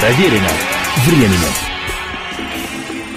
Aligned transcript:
Проверено 0.00 0.48
временем. 1.04 1.67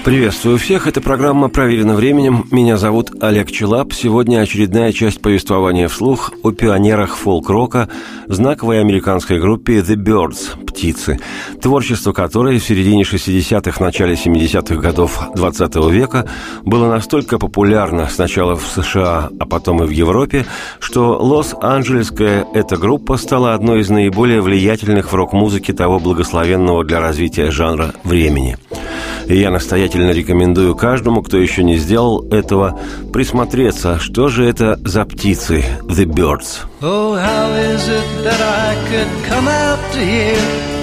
Приветствую 0.03 0.57
всех, 0.57 0.87
это 0.87 0.99
программа 0.99 1.47
«Проверено 1.47 1.93
временем». 1.93 2.47
Меня 2.49 2.77
зовут 2.77 3.11
Олег 3.21 3.51
Челап. 3.51 3.93
Сегодня 3.93 4.39
очередная 4.39 4.91
часть 4.93 5.21
повествования 5.21 5.87
вслух 5.87 6.33
о 6.41 6.49
пионерах 6.49 7.15
фолк-рока, 7.15 7.87
знаковой 8.25 8.79
американской 8.79 9.39
группе 9.39 9.77
The 9.77 9.95
Birds– 9.95 10.57
«Птицы», 10.65 11.19
творчество 11.61 12.13
которой 12.13 12.57
в 12.57 12.63
середине 12.63 13.03
60-х, 13.03 13.83
начале 13.83 14.15
70-х 14.15 14.75
годов 14.77 15.21
20 15.35 15.75
века 15.91 16.27
было 16.63 16.89
настолько 16.89 17.37
популярно 17.37 18.07
сначала 18.09 18.55
в 18.55 18.65
США, 18.65 19.29
а 19.39 19.45
потом 19.45 19.83
и 19.83 19.85
в 19.85 19.91
Европе, 19.91 20.47
что 20.79 21.19
Лос-Анджелесская 21.21 22.47
эта 22.55 22.75
группа 22.75 23.17
стала 23.17 23.53
одной 23.53 23.81
из 23.81 23.91
наиболее 23.91 24.41
влиятельных 24.41 25.11
в 25.11 25.15
рок-музыке 25.15 25.73
того 25.73 25.99
благословенного 25.99 26.83
для 26.83 26.99
развития 26.99 27.51
жанра 27.51 27.93
времени– 28.03 28.57
и 29.31 29.39
я 29.39 29.49
настоятельно 29.49 30.11
рекомендую 30.11 30.75
каждому, 30.75 31.21
кто 31.23 31.37
еще 31.37 31.63
не 31.63 31.77
сделал 31.77 32.27
этого, 32.29 32.77
присмотреться, 33.13 33.97
что 33.99 34.27
же 34.27 34.45
это 34.45 34.77
за 34.83 35.05
птицы 35.05 35.63
The 35.83 36.05
Birds. 36.05 36.65
Oh, 36.81 37.15
how 37.15 37.53
is 37.55 37.87
it 37.87 38.03
that 38.23 38.41
I 38.41 38.75
could 38.89 39.07
come 39.29 39.47
out 39.47 39.79
to 39.93 39.99
here 39.99 40.37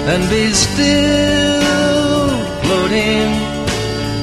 and 0.07 0.27
be 0.29 0.51
still 0.53 2.29
floating 2.63 3.29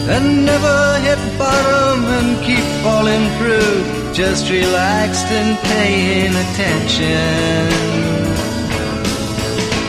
and 0.09 0.45
never 0.45 0.99
hit 1.05 1.19
bottom 1.39 2.05
and 2.05 2.45
keep 2.45 2.65
falling 2.83 3.29
through, 3.39 4.13
just 4.13 4.51
relaxed 4.51 5.27
and 5.31 5.57
paying 5.59 6.35
attention. 6.35 8.26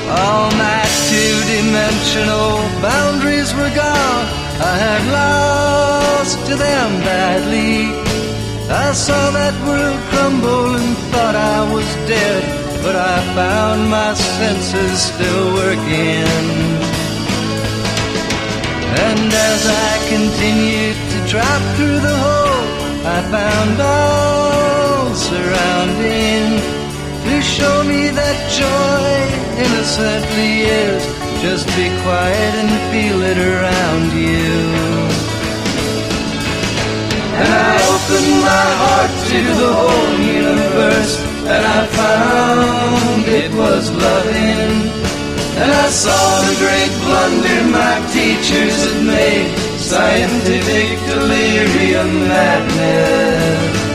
All 0.09 0.49
my 0.52 0.84
two-dimensional 1.09 2.63
boundaries 2.81 3.53
were 3.53 3.73
gone. 3.75 4.25
I 4.63 4.75
had 4.86 5.03
lost 5.11 6.39
to 6.47 6.55
them 6.55 6.89
badly. 7.03 7.91
I 8.69 8.91
saw 8.94 9.31
that 9.31 9.55
world 9.67 10.00
crumble 10.09 10.75
and 10.75 10.97
thought 11.11 11.35
I 11.35 11.59
was 11.73 11.88
dead, 12.08 12.44
but 12.83 12.95
I 12.95 13.17
found 13.35 13.89
my 13.89 14.13
senses 14.13 15.11
still 15.11 15.53
working. 15.53 16.28
And 19.08 19.30
as 19.52 19.61
I 19.67 19.91
continued 20.08 20.97
to 21.11 21.17
drop 21.31 21.61
through 21.75 22.00
the 22.00 22.17
hole, 22.25 22.67
I 23.05 23.19
found 23.35 23.75
all 23.81 25.13
surrounding 25.16 26.66
to 27.38 27.43
show 27.43 27.83
me 27.83 28.09
that 28.09 28.38
joy 28.49 29.13
innocently 29.61 30.66
is. 30.66 31.02
Just 31.45 31.67
be 31.77 31.88
quiet 32.02 32.53
and 32.61 32.71
feel 32.89 33.19
it 33.31 33.38
around 33.38 34.09
you. 34.25 34.57
And 37.38 37.49
I 37.69 37.73
opened 37.94 38.33
my 38.41 38.67
heart 38.81 39.13
to 39.29 39.41
the 39.61 39.71
whole 39.79 40.13
universe, 40.17 41.13
and 41.53 41.63
I 41.77 41.81
found 42.02 43.21
it 43.29 43.51
was 43.53 43.85
loving. 43.91 44.69
And 45.61 45.72
I 45.85 45.89
saw 45.89 46.41
the 46.41 46.55
great 46.63 46.94
blunder 47.05 47.61
my 47.69 47.95
teachers 48.17 48.77
had 48.85 48.99
made, 49.05 49.49
scientific 49.77 50.97
delirium 51.05 52.11
madness. 52.33 53.86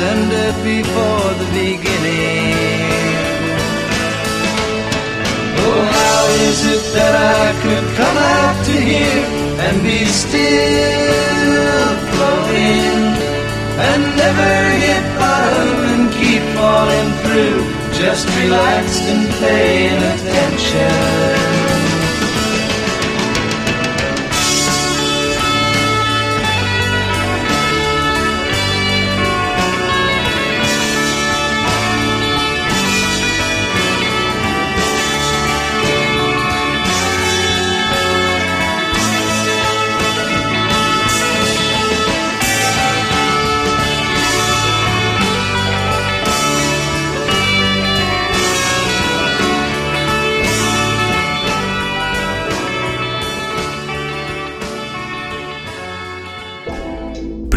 Ended 0.00 0.54
before 0.62 1.30
the 1.40 1.48
beginning. 1.52 2.54
Oh, 5.64 5.80
how 5.96 6.20
is 6.48 6.60
it 6.74 6.84
that 6.94 7.14
I 7.14 7.46
could 7.62 7.86
come 8.00 8.18
out 8.38 8.56
to 8.66 8.72
here 8.72 9.24
and 9.64 9.82
be 9.82 10.04
still 10.06 11.88
floating 12.14 13.00
and 13.88 14.02
never 14.22 14.52
hit 14.82 15.04
bottom 15.18 15.78
and 15.92 16.04
keep 16.18 16.42
falling 16.56 17.10
through, 17.22 17.60
just 17.98 18.26
relaxed 18.38 19.02
and 19.02 19.28
paying 19.42 20.00
attention? 20.14 21.37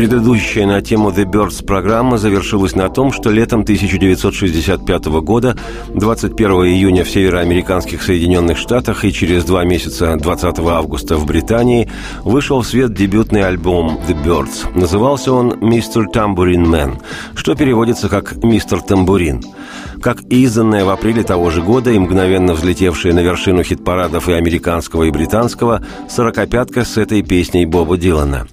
Предыдущая 0.01 0.66
на 0.66 0.81
тему 0.81 1.12
The 1.12 1.25
Birds 1.25 1.63
программа 1.63 2.17
завершилась 2.17 2.73
на 2.73 2.89
том, 2.89 3.13
что 3.13 3.29
летом 3.29 3.62
1965 3.62 5.06
года, 5.22 5.56
21 5.94 6.50
июня 6.66 7.03
в 7.03 7.09
североамериканских 7.12 8.01
Соединенных 8.01 8.57
Штатах 8.57 9.06
и 9.06 9.13
через 9.13 9.45
два 9.45 9.63
месяца, 9.63 10.16
20 10.16 10.57
августа 10.57 11.17
в 11.17 11.28
Британии, 11.28 11.88
вышел 12.23 12.61
в 12.61 12.66
свет 12.66 12.95
дебютный 12.95 13.44
альбом 13.44 14.00
The 14.07 14.19
Birds. 14.25 14.75
Назывался 14.75 15.34
он 15.34 15.51
«Mr. 15.51 16.06
Tambourine 16.11 16.66
Man», 16.66 17.00
что 17.35 17.53
переводится 17.53 18.09
как 18.09 18.44
«Мистер 18.44 18.81
Тамбурин» 18.81 19.44
как 20.01 20.23
изданная 20.31 20.84
в 20.84 20.90
апреле 20.90 21.22
того 21.22 21.51
же 21.51 21.61
года 21.61 21.91
и 21.91 22.00
мгновенно 22.00 22.56
взлетевшая 22.56 23.13
на 23.13 23.19
вершину 23.19 23.61
хит-парадов 23.61 24.29
и 24.29 24.34
американского, 24.34 25.03
и 25.03 25.11
британского 25.11 25.85
«Сорокопятка» 26.09 26.85
с 26.85 26.97
этой 26.97 27.22
песней 27.22 27.67
Боба 27.67 27.97
Дилана. 27.97 28.47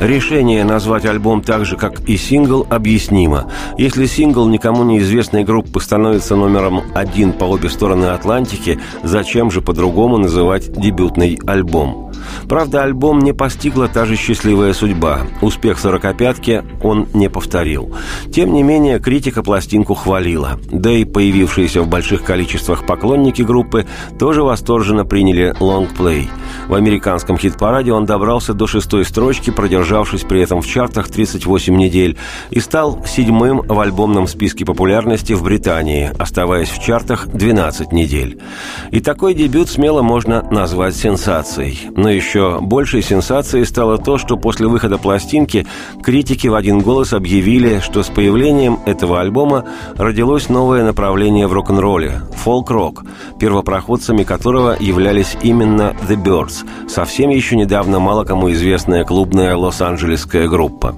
Решение 0.00 0.64
назвать 0.64 1.04
альбом 1.04 1.42
так 1.42 1.64
же, 1.64 1.76
как 1.76 2.00
и 2.08 2.16
сингл, 2.16 2.66
объяснимо. 2.68 3.50
Если 3.78 4.06
сингл 4.06 4.48
никому 4.48 4.84
неизвестной 4.84 5.44
группы 5.44 5.80
становится 5.80 6.36
номером 6.36 6.82
один 6.94 7.32
по 7.32 7.44
обе 7.44 7.68
стороны 7.68 8.06
Атлантики, 8.06 8.78
зачем 9.02 9.50
же 9.50 9.60
по-другому 9.60 10.18
называть 10.18 10.72
дебютный 10.72 11.38
альбом? 11.46 12.12
Правда, 12.48 12.82
альбом 12.82 13.20
не 13.20 13.32
постигла 13.32 13.88
та 13.88 14.04
же 14.04 14.16
счастливая 14.16 14.72
судьба. 14.72 15.22
Успех 15.40 15.78
«Сорокопятки» 15.78 16.62
он 16.82 17.08
не 17.14 17.28
повторил. 17.28 17.94
Тем 18.32 18.52
не 18.52 18.62
менее, 18.62 18.98
критика 18.98 19.42
пластинку 19.42 19.94
хвалила. 19.94 20.58
Да 20.70 20.90
и 20.90 21.04
появившиеся 21.04 21.82
в 21.82 21.88
больших 21.88 22.24
количествах 22.24 22.86
поклонники 22.86 23.42
группы 23.42 23.86
тоже 24.18 24.42
восторженно 24.42 25.04
приняли 25.04 25.54
лонгплей. 25.58 26.28
В 26.68 26.74
американском 26.74 27.36
хит-параде 27.36 27.92
он 27.92 28.06
добрался 28.06 28.54
до 28.54 28.66
шестой 28.66 29.04
строчки, 29.04 29.50
продержавшись 29.50 30.22
при 30.22 30.40
этом 30.40 30.60
в 30.60 30.66
чартах 30.66 31.08
38 31.08 31.76
недель, 31.76 32.16
и 32.50 32.60
стал 32.60 33.04
седьмым 33.06 33.62
в 33.66 33.78
альбомном 33.78 34.26
списке 34.26 34.64
популярности 34.64 35.32
в 35.32 35.42
Британии, 35.42 36.10
оставаясь 36.18 36.68
в 36.68 36.82
чартах 36.82 37.28
12 37.28 37.92
недель. 37.92 38.40
И 38.90 39.00
такой 39.00 39.34
дебют 39.34 39.68
смело 39.68 40.02
можно 40.02 40.42
назвать 40.50 40.96
сенсацией. 40.96 41.90
Но 41.96 42.10
еще 42.14 42.58
большей 42.60 43.02
сенсацией 43.02 43.66
стало 43.66 43.98
то, 43.98 44.18
что 44.18 44.36
после 44.36 44.66
выхода 44.66 44.98
пластинки 44.98 45.66
критики 46.02 46.48
в 46.48 46.54
один 46.54 46.80
голос 46.80 47.12
объявили, 47.12 47.80
что 47.80 48.02
с 48.02 48.08
появлением 48.08 48.78
этого 48.86 49.20
альбома 49.20 49.64
родилось 49.96 50.48
новое 50.48 50.84
направление 50.84 51.46
в 51.46 51.52
рок-н-ролле– 51.52 52.20
фолк-рок, 52.36 53.04
первопроходцами 53.38 54.22
которого 54.22 54.76
являлись 54.78 55.36
именно 55.42 55.96
The 56.08 56.22
Birds, 56.22 56.66
совсем 56.88 57.30
еще 57.30 57.56
недавно 57.56 57.98
мало 57.98 58.24
кому 58.24 58.52
известная 58.52 59.04
клубная 59.04 59.56
лос-анджелесская 59.56 60.48
группа. 60.48 60.96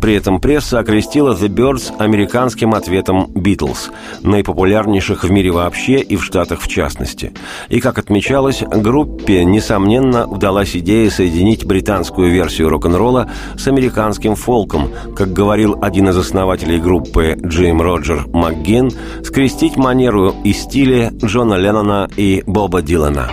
При 0.00 0.14
этом 0.14 0.40
пресса 0.40 0.78
окрестила 0.78 1.34
The 1.34 1.48
Birds 1.48 1.92
американским 1.98 2.74
ответом 2.74 3.30
Beatles, 3.34 3.90
наипопулярнейших 4.22 5.24
в 5.24 5.30
мире 5.30 5.50
вообще 5.50 6.00
и 6.00 6.16
в 6.16 6.24
Штатах 6.24 6.60
в 6.60 6.68
частности. 6.68 7.32
И, 7.68 7.80
как 7.80 7.98
отмечалось, 7.98 8.62
группе, 8.62 9.44
несомненно, 9.44 10.26
удалось 10.26 10.51
родилась 10.52 10.76
идея 10.76 11.08
соединить 11.08 11.64
британскую 11.64 12.30
версию 12.30 12.68
рок-н-ролла 12.68 13.30
с 13.56 13.66
американским 13.68 14.34
фолком, 14.34 14.90
как 15.16 15.32
говорил 15.32 15.78
один 15.80 16.10
из 16.10 16.16
основателей 16.18 16.78
группы 16.78 17.38
Джим 17.42 17.80
Роджер 17.80 18.26
МакГин, 18.34 18.90
скрестить 19.24 19.76
манеру 19.76 20.34
и 20.44 20.52
стили 20.52 21.10
Джона 21.24 21.54
Леннона 21.54 22.06
и 22.18 22.42
Боба 22.46 22.82
Дилана. 22.82 23.30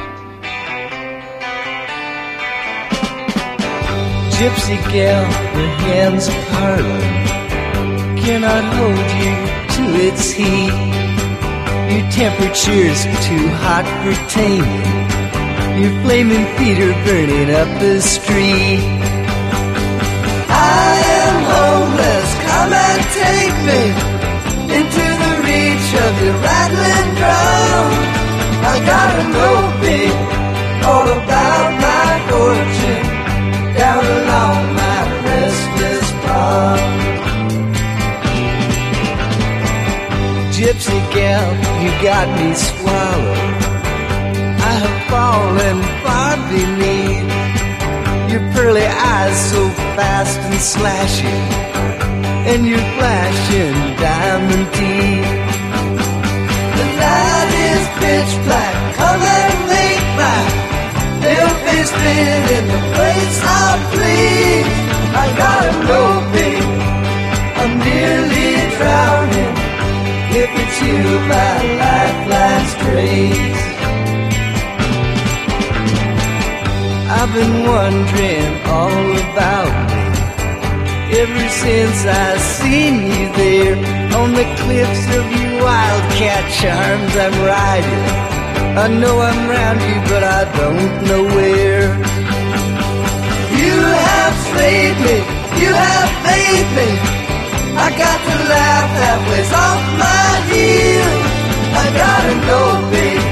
Gypsy 4.39 4.77
gal, 4.93 5.25
the 5.53 5.67
hands 5.83 6.29
of 6.29 6.37
Harlem 6.53 8.15
cannot 8.15 8.63
hold 8.75 9.09
you 9.19 9.35
to 9.75 9.83
its 10.07 10.31
heat. 10.31 10.71
Your 11.91 12.09
temperature's 12.11 13.03
too 13.27 13.49
hot 13.59 13.85
for 14.01 14.15
taming. 14.29 14.98
Your 15.79 15.95
flaming 16.03 16.45
feet 16.57 16.77
are 16.87 16.97
burning 17.05 17.49
up 17.55 17.69
the 17.79 18.01
street. 18.01 18.83
I 20.51 20.91
am 21.23 21.37
homeless, 21.55 22.29
come 22.47 22.71
and 22.87 23.01
take 23.23 23.57
me 23.69 23.83
into 24.77 25.05
the 25.23 25.33
reach 25.47 25.87
of 26.05 26.13
your 26.23 26.37
rattling 26.43 27.09
drum. 27.19 27.89
I 28.71 28.75
gotta 28.91 29.23
know, 29.33 29.69
all 30.89 31.07
about 31.07 31.69
my 31.87 32.09
fortune 32.29 33.05
down 33.79 34.03
along 34.19 34.61
my 34.81 34.99
restless 35.27 36.07
prom. 36.23 36.79
gypsy 40.55 40.99
gal, 41.13 41.47
you 41.83 41.91
got 42.03 42.27
me 42.37 42.53
swallowed. 42.53 43.58
Fallen 45.09 45.81
far 46.03 46.37
beneath 46.49 47.29
your 48.31 48.41
pearly 48.53 48.85
eyes 48.85 49.51
so 49.51 49.69
fast 49.97 50.39
and 50.39 50.61
slashing, 50.61 51.45
and 52.51 52.67
your 52.67 52.83
flashing 52.95 53.73
diamond 53.97 54.73
teeth. 54.75 55.48
Been 77.39 77.63
wondering 77.63 78.51
all 78.67 79.07
about 79.31 79.71
me 79.87 80.03
ever 81.23 81.45
since 81.63 81.99
I 82.05 82.29
seen 82.59 82.95
you 83.11 83.25
there 83.41 83.75
on 84.19 84.29
the 84.39 84.47
cliffs 84.59 85.05
of 85.17 85.25
your 85.37 85.53
wildcat 85.63 86.43
charms. 86.59 87.13
I'm 87.23 87.37
riding. 87.55 88.05
I 88.83 88.87
know 89.01 89.15
I'm 89.29 89.41
round 89.55 89.79
you, 89.89 89.97
but 90.11 90.23
I 90.39 90.41
don't 90.59 90.91
know 91.07 91.23
where. 91.37 91.87
You 93.61 93.75
have 94.09 94.35
slayed 94.51 94.97
me. 95.07 95.17
You 95.63 95.71
have 95.87 96.11
made 96.31 96.69
me. 96.79 96.89
I 97.85 97.87
got 98.03 98.19
to 98.29 98.35
laugh 98.53 98.89
halfway's 99.03 99.51
off 99.65 99.83
my 100.03 100.29
heel. 100.51 101.11
I 101.83 101.85
gotta 102.03 102.35
know, 102.47 102.67
babe, 102.91 103.25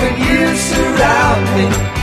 when 0.00 0.14
you 0.26 0.40
surround 0.70 1.44
me, 1.56 1.99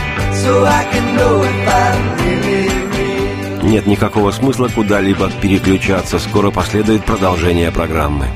Нет 3.62 3.86
никакого 3.86 4.30
смысла 4.30 4.68
куда-либо 4.74 5.30
переключаться. 5.42 6.18
Скоро 6.18 6.50
последует 6.50 7.04
продолжение 7.04 7.70
программы. 7.70 8.26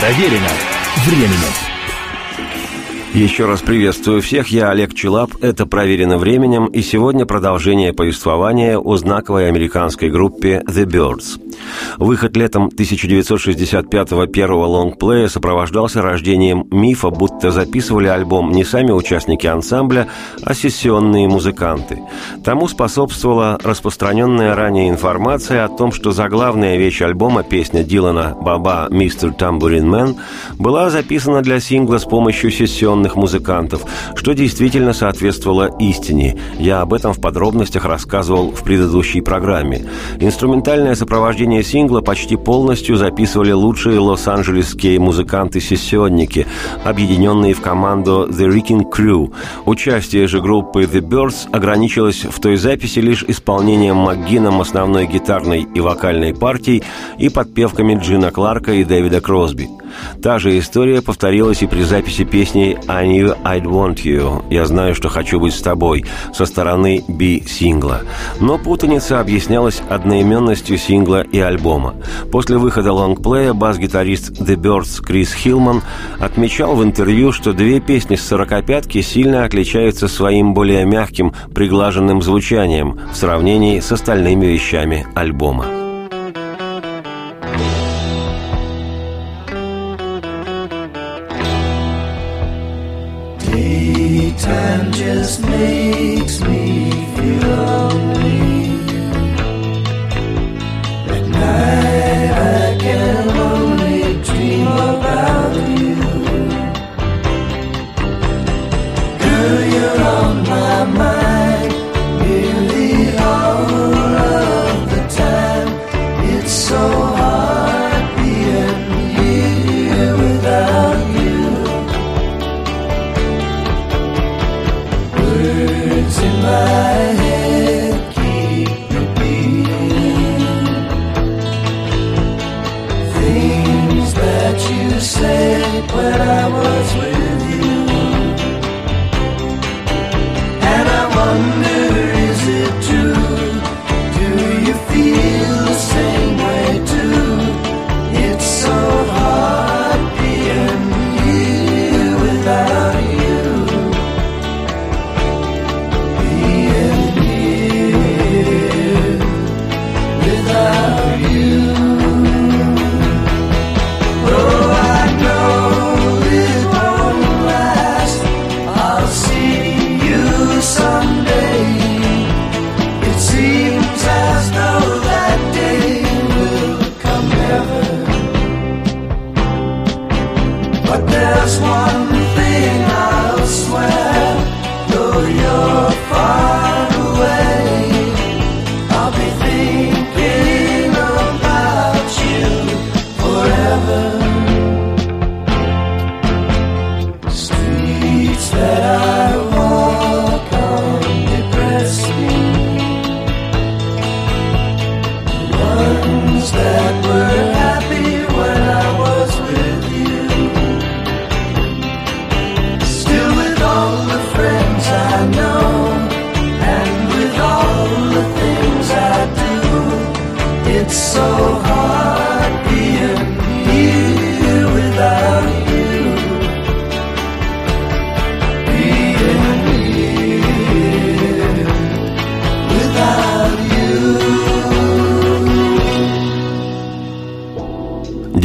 Проверено 0.00 0.48
временем. 1.06 1.70
Еще 3.14 3.46
раз 3.46 3.60
приветствую 3.60 4.22
всех, 4.22 4.48
я 4.48 4.70
Олег 4.70 4.94
Челап, 4.94 5.32
это 5.42 5.66
«Проверено 5.66 6.16
временем», 6.16 6.66
и 6.66 6.80
сегодня 6.80 7.26
продолжение 7.26 7.92
повествования 7.92 8.78
о 8.78 8.96
знаковой 8.96 9.48
американской 9.48 10.10
группе 10.10 10.62
«The 10.68 10.84
Birds». 10.84 11.49
Выход 11.98 12.36
летом 12.36 12.68
1965-го 12.68 14.26
первого 14.26 14.66
лонгплея 14.66 15.28
сопровождался 15.28 16.02
рождением 16.02 16.66
мифа, 16.70 17.10
будто 17.10 17.50
записывали 17.50 18.08
альбом 18.08 18.52
не 18.52 18.64
сами 18.64 18.90
участники 18.90 19.46
ансамбля, 19.46 20.08
а 20.42 20.54
сессионные 20.54 21.28
музыканты. 21.28 21.98
Тому 22.44 22.68
способствовала 22.68 23.58
распространенная 23.62 24.54
ранее 24.54 24.88
информация 24.88 25.64
о 25.64 25.68
том, 25.68 25.92
что 25.92 26.12
заглавная 26.12 26.76
вещь 26.76 27.02
альбома, 27.02 27.42
песня 27.42 27.82
Дилана 27.82 28.36
«Баба 28.40 28.88
Мистер 28.90 29.32
Тамбурин 29.32 29.88
Мэн», 29.88 30.16
была 30.58 30.90
записана 30.90 31.42
для 31.42 31.60
сингла 31.60 31.98
с 31.98 32.04
помощью 32.04 32.50
сессионных 32.50 33.16
музыкантов, 33.16 33.82
что 34.14 34.32
действительно 34.32 34.92
соответствовало 34.92 35.70
истине. 35.78 36.38
Я 36.58 36.80
об 36.80 36.94
этом 36.94 37.12
в 37.12 37.20
подробностях 37.20 37.84
рассказывал 37.84 38.50
в 38.50 38.62
предыдущей 38.62 39.20
программе. 39.20 39.86
Инструментальное 40.18 40.94
сопровождение 40.94 41.50
звучание 41.50 41.62
сингла 41.80 42.02
почти 42.02 42.36
полностью 42.36 42.96
записывали 42.96 43.52
лучшие 43.52 43.98
лос-анджелесские 44.00 44.98
музыканты-сессионники, 44.98 46.46
объединенные 46.84 47.54
в 47.54 47.62
команду 47.62 48.28
The 48.28 48.50
Wrecking 48.50 48.90
Crew. 48.92 49.32
Участие 49.64 50.26
же 50.26 50.42
группы 50.42 50.82
The 50.82 51.00
Birds 51.00 51.48
ограничилось 51.50 52.26
в 52.26 52.38
той 52.38 52.56
записи 52.56 52.98
лишь 52.98 53.24
исполнением 53.26 53.96
МакГином 53.96 54.60
основной 54.60 55.06
гитарной 55.06 55.66
и 55.74 55.80
вокальной 55.80 56.34
партий 56.34 56.82
и 57.16 57.30
подпевками 57.30 57.94
Джина 57.94 58.30
Кларка 58.30 58.72
и 58.72 58.84
Дэвида 58.84 59.22
Кросби. 59.22 59.70
Та 60.22 60.38
же 60.38 60.58
история 60.58 61.02
повторилась 61.02 61.62
и 61.62 61.66
при 61.66 61.82
записи 61.82 62.24
песни 62.24 62.78
«I 62.86 63.06
knew 63.06 63.36
I'd 63.42 63.64
want 63.64 64.04
you» 64.04 64.44
«Я 64.50 64.66
знаю, 64.66 64.94
что 64.94 65.08
хочу 65.08 65.40
быть 65.40 65.54
с 65.54 65.62
тобой» 65.62 66.04
со 66.32 66.44
стороны 66.44 67.02
B-сингла. 67.08 68.02
Но 68.40 68.58
путаница 68.58 69.20
объяснялась 69.20 69.82
одноименностью 69.88 70.78
сингла 70.78 71.22
и 71.22 71.40
альбома. 71.40 71.69
После 72.32 72.58
выхода 72.58 72.92
лонгплея 72.92 73.52
бас-гитарист 73.52 74.40
The 74.40 74.56
Birds 74.56 75.02
Крис 75.02 75.32
Хилман 75.32 75.82
отмечал 76.18 76.74
в 76.74 76.82
интервью, 76.82 77.32
что 77.32 77.52
две 77.52 77.80
песни 77.80 78.16
с 78.16 78.22
«сорокопятки» 78.22 79.00
сильно 79.02 79.44
отличаются 79.44 80.08
своим 80.08 80.54
более 80.54 80.84
мягким, 80.84 81.32
приглаженным 81.54 82.22
звучанием 82.22 82.98
в 83.12 83.16
сравнении 83.16 83.80
с 83.80 83.92
остальными 83.92 84.46
вещами 84.46 85.06
альбома. 85.14 85.66
Daytime 93.52 94.90
just 94.92 95.44
me 95.44 96.19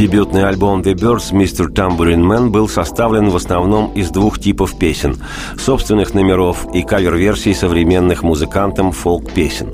Дебютный 0.06 0.48
альбом 0.48 0.82
The 0.82 0.94
Birds 0.94 1.32
Mr. 1.32 1.68
Tambourine 1.68 2.22
Man 2.22 2.50
был 2.50 2.70
составлен 2.70 3.30
в 3.30 3.36
основном 3.36 3.92
из 3.94 4.12
двух 4.12 4.38
типов 4.38 4.78
песен– 4.78 5.18
собственных 5.58 6.14
номеров 6.14 6.68
и 6.76 6.84
кавер-версий 6.84 7.56
современных 7.56 8.22
музыкантам 8.22 8.92
фолк-песен. 8.92 9.72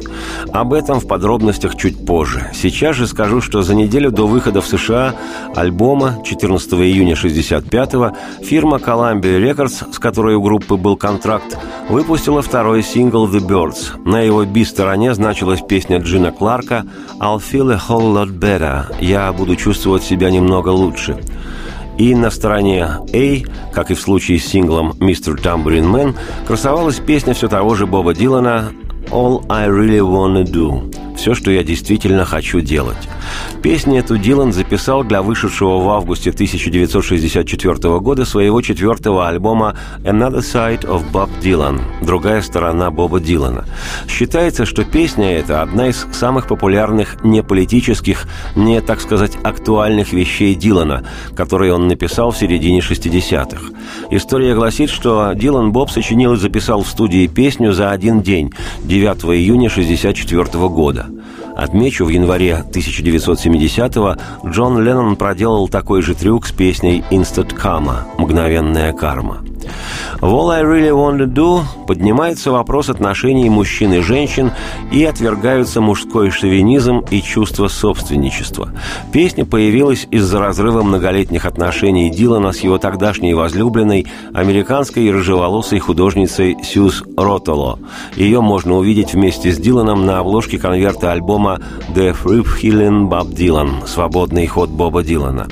Об 0.54 0.72
этом 0.72 1.02
в 1.02 1.08
подробностях 1.08 1.76
чуть 1.76 2.06
позже. 2.06 2.50
Сейчас 2.54 2.96
же 2.96 3.08
скажу, 3.08 3.42
что 3.42 3.62
за 3.62 3.76
неделю 3.76 4.10
до 4.10 4.26
выхода 4.26 4.62
в 4.62 4.68
США 4.68 5.16
альбома 5.54 6.20
14 6.24 6.74
июня 6.76 7.16
65-го 7.16 8.16
фирма 8.42 8.78
Columbia 8.78 9.38
Records, 9.38 9.94
с 9.94 10.00
которой 10.00 10.36
у 10.36 10.42
группы 10.42 10.78
был 10.78 10.96
контракт, 10.96 11.58
выпустила 11.90 12.42
второй 12.42 12.84
сингл 12.84 13.28
The 13.28 13.46
Birds. 13.46 14.02
На 14.10 14.22
его 14.22 14.46
би-стороне 14.46 15.14
значилась 15.14 15.60
песня 15.60 15.98
Джина 15.98 16.32
Кларка 16.32 16.86
«I'll 17.20 17.42
feel 17.42 17.70
a 17.74 17.82
whole 17.90 18.14
lot 18.14 18.40
better»– 18.40 18.86
«Я 19.02 19.34
буду 19.34 19.58
чувствовать 19.58 20.04
себя 20.04 20.21
немного 20.30 20.70
лучше. 20.70 21.18
И 21.98 22.16
на 22.16 22.30
стороне 22.30 22.88
A, 23.14 23.44
как 23.74 23.92
и 23.92 23.94
в 23.94 24.00
случае 24.00 24.40
с 24.40 24.46
синглом 24.46 24.92
«Mr. 25.00 25.36
Tambourine 25.36 25.92
Man», 25.92 26.16
красовалась 26.48 27.00
песня 27.00 27.34
все 27.34 27.48
того 27.48 27.76
же 27.76 27.86
Боба 27.86 28.14
Дилана 28.14 28.72
«All 29.12 29.44
I 29.50 29.68
Really 29.68 30.00
Wanna 30.00 30.44
Do»– 30.44 30.90
«Все, 31.18 31.36
что 31.36 31.52
я 31.52 31.64
действительно 31.64 32.24
хочу 32.26 32.62
делать». 32.62 33.10
Песню 33.62 34.00
эту 34.00 34.18
Дилан 34.18 34.54
записал 34.54 35.04
для 35.04 35.22
вышедшего 35.22 35.78
в 35.80 35.90
августе 35.90 36.32
1964 36.32 38.00
года 38.00 38.26
своего 38.26 38.62
четвертого 38.62 39.28
альбома 39.28 39.76
«Another 40.04 40.40
Side 40.40 40.88
of 40.88 41.04
Bob 41.12 41.30
Dylan»– 41.44 41.80
«Другая 42.02 42.42
сторона 42.42 42.90
Боба 42.90 43.20
Дилана». 43.20 43.66
Считается, 44.08 44.66
что 44.66 44.84
песня 44.84 45.38
эта 45.38 45.62
одна 45.62 45.90
из 45.90 46.08
самых 46.12 46.48
популярных 46.48 47.24
не 47.24 47.44
политических, 47.44 48.28
не, 48.56 48.82
так 48.82 49.00
сказать, 49.02 49.38
актуальных 49.44 50.14
вещей 50.14 50.56
Дилана, 50.56 51.06
которые 51.36 51.74
он 51.74 51.88
написал 51.88 52.32
в 52.32 52.38
середине 52.38 52.80
60-х. 52.80 53.62
История 54.10 54.56
гласит, 54.56 54.90
что 54.90 55.34
Дилан 55.34 55.72
Боб 55.72 55.92
сочинил 55.92 56.34
и 56.34 56.38
записал 56.38 56.82
в 56.82 56.88
студии 56.88 57.28
песню 57.28 57.74
за 57.74 57.92
один 57.92 58.22
день, 58.22 58.52
9 59.02 59.36
июня 59.36 59.68
1964 59.68 60.70
года. 60.70 61.08
Отмечу, 61.56 62.06
в 62.06 62.10
январе 62.10 62.64
1970-го 62.72 64.50
Джон 64.50 64.82
Леннон 64.82 65.16
проделал 65.16 65.68
такой 65.68 66.02
же 66.02 66.16
трюк 66.16 66.46
с 66.48 66.52
песней 66.52 67.04
«Instant 67.12 67.56
Karma»– 67.56 68.04
«Мгновенная 68.18 68.94
карма». 68.94 69.44
В 70.22 70.26
«All 70.26 70.52
I 70.52 70.64
Really 70.64 70.92
Want 70.92 71.18
to 71.20 71.26
Do» 71.26 71.62
поднимается 71.88 72.52
вопрос 72.52 72.90
отношений 72.90 73.50
мужчин 73.50 73.94
и 73.94 74.02
женщин 74.02 74.52
и 74.92 75.04
отвергаются 75.04 75.82
мужской 75.82 76.30
шовинизм 76.30 77.00
и 77.10 77.22
чувство 77.22 77.68
собственничества. 77.68 78.70
Песня 79.12 79.46
появилась 79.46 80.08
из-за 80.12 80.40
разрыва 80.40 80.84
многолетних 80.84 81.46
отношений 81.46 82.12
Дилана 82.12 82.52
с 82.52 82.60
его 82.60 82.78
тогдашней 82.78 83.34
возлюбленной, 83.34 84.06
американской 84.34 85.12
рыжеволосой 85.12 85.80
художницей 85.80 86.58
Сьюз 86.64 87.04
Ротоло. 87.18 87.80
Ее 88.16 88.42
можно 88.42 88.76
увидеть 88.76 89.14
вместе 89.14 89.52
с 89.52 89.58
Диланом 89.58 90.06
на 90.06 90.20
обложке 90.20 90.60
конверта 90.60 91.12
альбома 91.12 91.41
«The 91.96 92.16
Free 92.24 92.46
Healing 92.62 93.10
Bob 93.10 93.34
Dylan»– 93.34 93.86
«Свободный 93.88 94.48
ход 94.48 94.70
Боба 94.70 95.04
Дилана». 95.04 95.48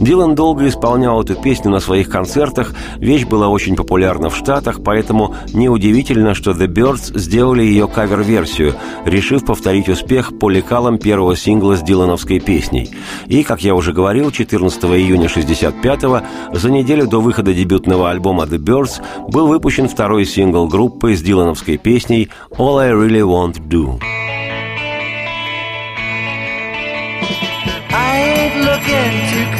Дилан 0.00 0.34
долго 0.34 0.68
исполнял 0.68 1.22
эту 1.22 1.34
песню 1.34 1.70
на 1.70 1.80
своих 1.80 2.08
концертах, 2.08 2.74
вещь 2.96 3.24
была 3.24 3.48
очень 3.48 3.76
популярна 3.76 4.30
в 4.30 4.36
Штатах, 4.36 4.82
поэтому 4.84 5.34
неудивительно, 5.52 6.34
что 6.34 6.52
The 6.52 6.66
Birds 6.66 7.18
сделали 7.18 7.62
ее 7.62 7.88
кавер-версию, 7.88 8.74
решив 9.04 9.44
повторить 9.44 9.88
успех 9.88 10.38
по 10.38 10.50
лекалам 10.50 10.98
первого 10.98 11.36
сингла 11.36 11.76
с 11.76 11.82
дилановской 11.82 12.40
песней. 12.40 12.90
И, 13.26 13.42
как 13.42 13.62
я 13.62 13.74
уже 13.74 13.92
говорил, 13.92 14.30
14 14.30 14.84
июня 14.84 15.26
65-го, 15.26 16.22
за 16.52 16.70
неделю 16.70 17.06
до 17.06 17.20
выхода 17.20 17.52
дебютного 17.54 18.10
альбома 18.10 18.44
The 18.44 18.58
Birds, 18.58 19.02
был 19.30 19.46
выпущен 19.46 19.88
второй 19.88 20.24
сингл 20.24 20.68
группы 20.68 21.14
с 21.14 21.22
дилановской 21.22 21.78
песней 21.78 22.28
«All 22.56 22.78
I 22.78 22.90
Really 22.90 23.22
Want 23.22 23.54
to 23.54 23.68
Do». 23.68 24.00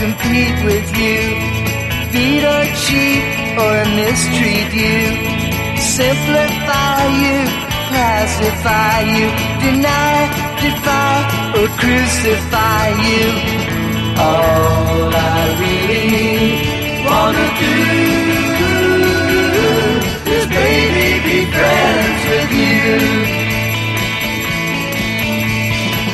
Compete 0.08 0.64
with 0.64 0.88
you 0.96 1.68
feet 2.12 2.44
are 2.44 2.68
cheap 2.84 3.24
or 3.60 3.76
mistreat 4.00 4.72
you, 4.72 5.00
simplify 5.76 7.04
you, 7.24 7.38
pacify 7.92 9.00
you, 9.04 9.26
deny, 9.60 10.16
defy, 10.62 11.12
or 11.58 11.68
crucify 11.80 12.86
you. 13.08 13.26
All 14.16 15.12
I 15.12 15.42
really 15.62 16.40
wanna 17.04 17.48
do 17.62 17.76
is 20.34 20.44
baby 20.46 21.08
be 21.26 21.38
friends 21.56 22.20
with 22.32 22.52
you. 22.64 22.78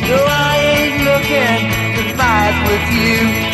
No, 0.08 0.18
I 0.26 0.54
ain't 0.74 0.98
looking 1.10 1.62
to 1.96 2.02
fight 2.18 2.56
with 2.68 2.86
you, 2.98 3.53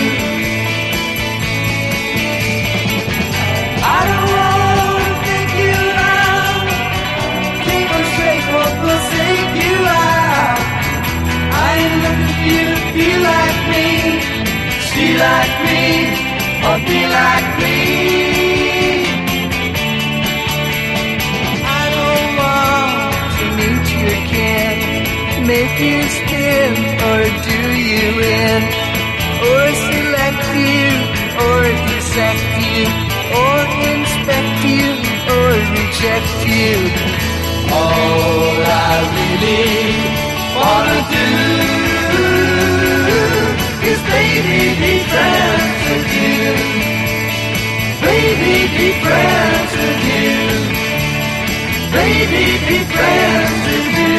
see 15.01 15.17
like 15.17 15.55
me, 15.69 15.85
or 16.67 16.77
be 16.89 16.99
like 17.19 17.49
me. 17.63 17.79
I 21.79 21.83
don't 21.97 22.29
want 22.41 23.29
to 23.37 23.45
meet 23.59 23.85
you 23.95 24.05
again, 24.21 24.77
make 25.53 25.75
you 25.89 25.99
spin 26.17 26.71
or 27.09 27.21
do 27.49 27.59
you 27.89 28.07
in, 28.45 28.61
or 29.49 29.63
select 29.89 30.45
you 30.65 30.85
or 31.45 31.59
dissect 31.87 32.49
you, 32.65 32.83
or 33.41 33.57
inspect 33.89 34.57
you 34.71 34.87
or 35.35 35.47
reject 35.77 36.33
you. 36.53 36.75
All 37.73 38.57
I 38.69 38.97
really 39.17 39.81
wanna 40.57 40.99
do 41.15 41.60
baby 44.31 44.59
be 44.79 44.93
friends 45.11 45.81
with 45.89 46.11
you. 46.21 46.53
Baby 48.05 48.55
be 48.77 48.87
friends 49.03 49.71
with 49.81 50.03
you. 50.11 50.31
Baby 51.91 52.45
be 52.67 52.77
friends 52.93 53.61
with 53.67 53.97
you. 53.99 54.10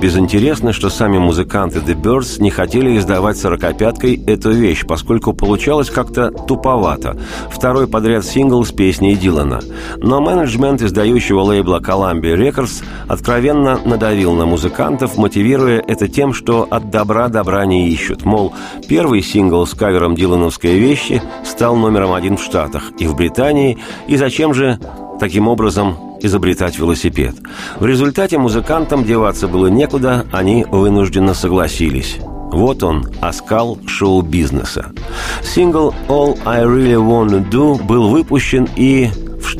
Безинтересно, 0.00 0.72
что 0.72 0.88
сами 0.88 1.18
музыканты 1.18 1.78
The 1.80 1.94
Birds 1.94 2.40
не 2.40 2.50
хотели 2.50 2.96
издавать 2.96 3.36
сорокопяткой 3.36 4.20
эту 4.26 4.50
вещь, 4.50 4.84
поскольку 4.86 5.32
получалось 5.32 5.90
как-то 5.90 6.30
туповато. 6.30 7.18
Второй 7.50 7.86
подряд 7.86 8.24
сингл 8.24 8.64
с 8.64 8.72
песней 8.72 9.14
Дилана. 9.14 9.60
Но 9.98 10.20
менеджмент 10.20 10.82
издающего 10.82 11.40
лейбла 11.42 11.80
Columbia 11.80 12.36
Records 12.36 12.82
откровенно 13.08 13.80
надавил 13.84 14.32
на 14.32 14.46
музыкантов, 14.46 15.16
мотивируя 15.16 15.82
это 15.86 16.08
тем, 16.08 16.32
что 16.32 16.66
от 16.70 16.90
добра 16.90 17.28
добра 17.28 17.66
не 17.66 17.88
ищут. 17.90 18.24
Мол, 18.24 18.54
первый 18.88 19.22
сингл 19.22 19.66
с 19.66 19.74
кавером 19.74 20.14
дилановской 20.14 20.78
вещи 20.78 21.22
стал 21.44 21.76
номером 21.76 22.12
один 22.12 22.36
в 22.36 22.42
Штатах 22.42 22.92
и 22.98 23.06
в 23.06 23.14
Британии, 23.14 23.78
и 24.08 24.16
зачем 24.16 24.54
же 24.54 24.78
таким 25.20 25.46
образом 25.46 26.09
изобретать 26.20 26.78
велосипед. 26.78 27.34
В 27.78 27.86
результате 27.86 28.38
музыкантам 28.38 29.04
деваться 29.04 29.48
было 29.48 29.66
некуда, 29.66 30.26
они 30.32 30.64
вынужденно 30.70 31.34
согласились. 31.34 32.18
Вот 32.52 32.82
он, 32.82 33.06
оскал 33.20 33.78
шоу-бизнеса. 33.86 34.92
Сингл 35.42 35.94
«All 36.08 36.38
I 36.44 36.64
Really 36.64 36.96
Wanna 36.96 37.48
Do» 37.48 37.82
был 37.82 38.08
выпущен 38.08 38.68
и 38.76 39.08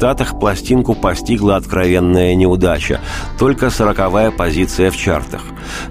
Штатах 0.01 0.39
пластинку 0.41 0.95
постигла 0.95 1.57
откровенная 1.57 2.35
неудача, 2.35 3.01
только 3.39 3.69
сороковая 3.69 4.31
позиция 4.31 4.91
в 4.91 4.97
чартах. 4.97 5.43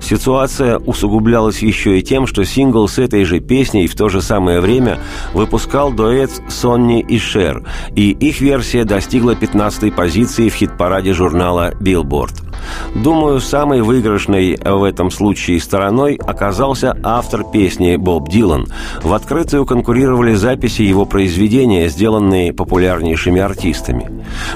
Ситуация 0.02 0.80
усугублялась 0.80 1.60
еще 1.60 2.00
и 2.00 2.02
тем, 2.02 2.26
что 2.26 2.44
сингл 2.44 2.88
с 2.88 2.98
этой 2.98 3.24
же 3.24 3.40
песней 3.40 3.86
в 3.86 3.96
то 3.96 4.10
же 4.10 4.24
самое 4.24 4.62
время 4.62 4.98
выпускал 5.36 5.92
дуэт 5.92 6.32
Сонни 6.50 7.02
и 7.02 7.20
Шер, 7.20 7.68
и 7.96 8.10
их 8.10 8.42
версия 8.42 8.84
достигла 8.84 9.36
15-й 9.36 9.92
позиции 9.92 10.50
в 10.50 10.56
хит-параде 10.56 11.14
журнала 11.14 11.76
Billboard. 11.80 12.49
Думаю, 12.96 13.40
самой 13.40 13.82
выигрышной 13.82 14.58
в 14.64 14.84
этом 14.84 15.12
случае 15.12 15.60
стороной 15.60 16.16
оказался 16.16 16.98
автор 17.04 17.44
песни 17.44 17.96
Боб 17.96 18.30
Дилан. 18.30 18.68
В 19.04 19.14
открытую 19.14 19.66
конкурировали 19.66 20.34
записи 20.34 20.82
его 20.82 21.06
произведения, 21.06 21.88
сделанные 21.88 22.54
популярнейшими 22.54 23.42
артистами. 23.42 24.10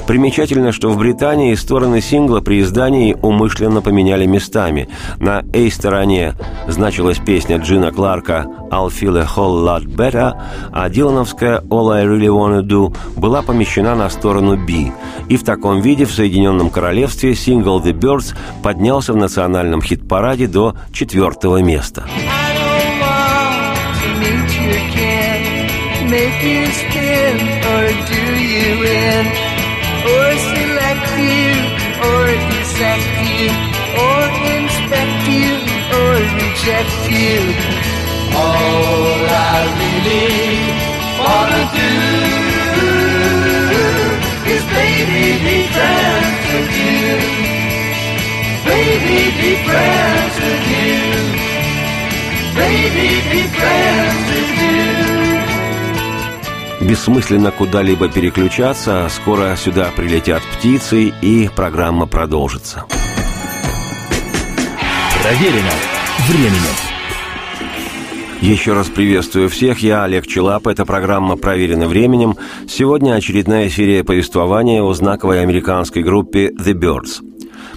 Примечательно, 0.07 0.71
что 0.71 0.89
в 0.89 0.97
Британии 0.97 1.55
стороны 1.55 2.01
сингла 2.01 2.41
при 2.41 2.61
издании 2.61 3.15
умышленно 3.21 3.81
поменяли 3.81 4.25
местами. 4.25 4.89
На 5.19 5.43
A-стороне 5.53 6.33
значилась 6.67 7.19
песня 7.19 7.57
Джина 7.57 7.91
Кларка 7.91 8.45
«I'll 8.73 8.89
feel 8.89 9.17
a 9.17 9.23
whole 9.23 9.63
lot 9.63 9.85
better», 9.85 10.33
а 10.71 10.89
Дилановская 10.89 11.61
«All 11.69 11.91
I 11.91 12.05
really 12.05 12.27
wanna 12.27 12.63
do» 12.63 12.93
была 13.15 13.43
помещена 13.43 13.95
на 13.95 14.09
сторону 14.09 14.57
B. 14.57 14.91
И 15.29 15.37
в 15.37 15.43
таком 15.43 15.81
виде 15.81 16.05
в 16.05 16.11
Соединенном 16.11 16.71
Королевстве 16.71 17.35
сингл 17.35 17.79
«The 17.79 17.93
Birds» 17.93 18.35
поднялся 18.63 19.13
в 19.13 19.17
национальном 19.17 19.81
хит-параде 19.81 20.47
до 20.47 20.75
четвертого 20.91 21.61
места. 21.61 22.03
make 26.13 26.43
you 26.43 26.53
all 38.35 39.25
I 39.29 39.59
really 39.81 40.31
wanna 41.21 41.63
do 41.79 41.93
is 44.53 44.63
baby 44.77 45.25
be 45.45 45.57
friends 45.73 46.41
with 46.53 46.73
you 46.81 47.43
Baby, 48.65 49.19
be 49.39 49.51
friends 49.67 50.35
with 50.43 50.65
you. 50.73 50.99
Baby, 52.55 53.09
be 53.29 53.41
friends 53.57 54.25
with 54.31 54.51
you. 56.81 56.87
Бессмысленно 56.87 57.51
куда-либо 57.51 58.09
переключаться, 58.09 59.07
скоро 59.09 59.55
сюда 59.55 59.91
прилетят 59.95 60.41
птицы, 60.57 61.13
и 61.21 61.49
программа 61.49 62.07
продолжится. 62.07 62.85
Проверено 65.21 65.71
временем. 66.27 66.92
Еще 68.43 68.73
раз 68.73 68.89
приветствую 68.89 69.47
всех, 69.47 69.79
я 69.79 70.03
Олег 70.03 70.27
Челап, 70.27 70.67
эта 70.67 70.83
программа 70.83 71.37
«Проверена 71.37 71.87
временем». 71.87 72.35
Сегодня 72.67 73.13
очередная 73.13 73.69
серия 73.69 74.03
повествования 74.03 74.83
о 74.83 74.93
знаковой 74.93 75.41
американской 75.41 76.03
группе 76.03 76.49
«The 76.49 76.73
Birds». 76.73 77.21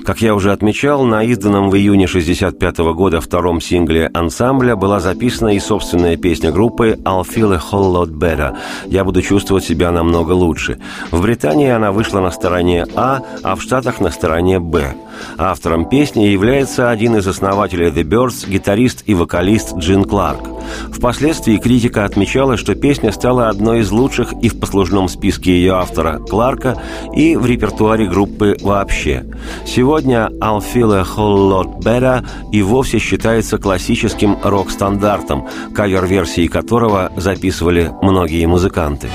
Как 0.04 0.20
я 0.22 0.34
уже 0.34 0.52
отмечал, 0.52 1.04
на 1.04 1.22
изданном 1.22 1.70
в 1.70 1.76
июне 1.76 2.08
65 2.08 2.78
года 2.94 3.20
втором 3.20 3.60
сингле 3.60 4.10
ансамбля 4.12 4.74
была 4.74 4.98
записана 4.98 5.54
и 5.54 5.60
собственная 5.60 6.16
песня 6.16 6.50
группы 6.50 6.98
«I'll 7.04 7.22
feel 7.22 7.54
a 7.54 7.60
whole 7.60 7.92
lot 7.92 8.10
better» 8.10 8.56
«Я 8.86 9.04
буду 9.04 9.22
чувствовать 9.22 9.64
себя 9.64 9.92
намного 9.92 10.32
лучше». 10.32 10.78
В 11.12 11.22
Британии 11.22 11.68
она 11.68 11.92
вышла 11.92 12.20
на 12.20 12.32
стороне 12.32 12.86
А, 12.96 13.20
а 13.44 13.54
в 13.54 13.62
Штатах 13.62 14.00
на 14.00 14.10
стороне 14.10 14.58
Б. 14.58 14.94
Автором 15.38 15.88
песни 15.88 16.24
является 16.24 16.90
один 16.90 17.16
из 17.16 17.26
основателей 17.28 17.90
The 17.90 18.02
Birds, 18.02 18.48
гитарист 18.48 19.04
и 19.06 19.14
вокалист 19.14 19.76
Джин 19.76 20.04
Кларк. 20.04 20.55
Впоследствии 20.92 21.56
критика 21.58 22.04
отмечала, 22.04 22.56
что 22.56 22.74
песня 22.74 23.12
стала 23.12 23.48
одной 23.48 23.80
из 23.80 23.90
лучших 23.90 24.32
и 24.42 24.48
в 24.48 24.58
послужном 24.58 25.08
списке 25.08 25.52
ее 25.52 25.74
автора 25.74 26.18
Кларка, 26.18 26.80
и 27.14 27.36
в 27.36 27.46
репертуаре 27.46 28.06
группы 28.06 28.56
вообще. 28.60 29.24
Сегодня 29.64 30.30
«I'll 30.40 30.62
feel 30.62 30.94
a 30.94 31.02
whole 31.02 31.50
lot 31.50 31.80
better» 31.82 32.24
и 32.52 32.62
вовсе 32.62 32.98
считается 32.98 33.58
классическим 33.58 34.38
рок-стандартом, 34.42 35.46
кавер-версии 35.74 36.46
которого 36.46 37.12
записывали 37.16 37.92
многие 38.02 38.46
музыканты. 38.46 39.08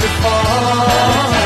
before. 0.00 1.41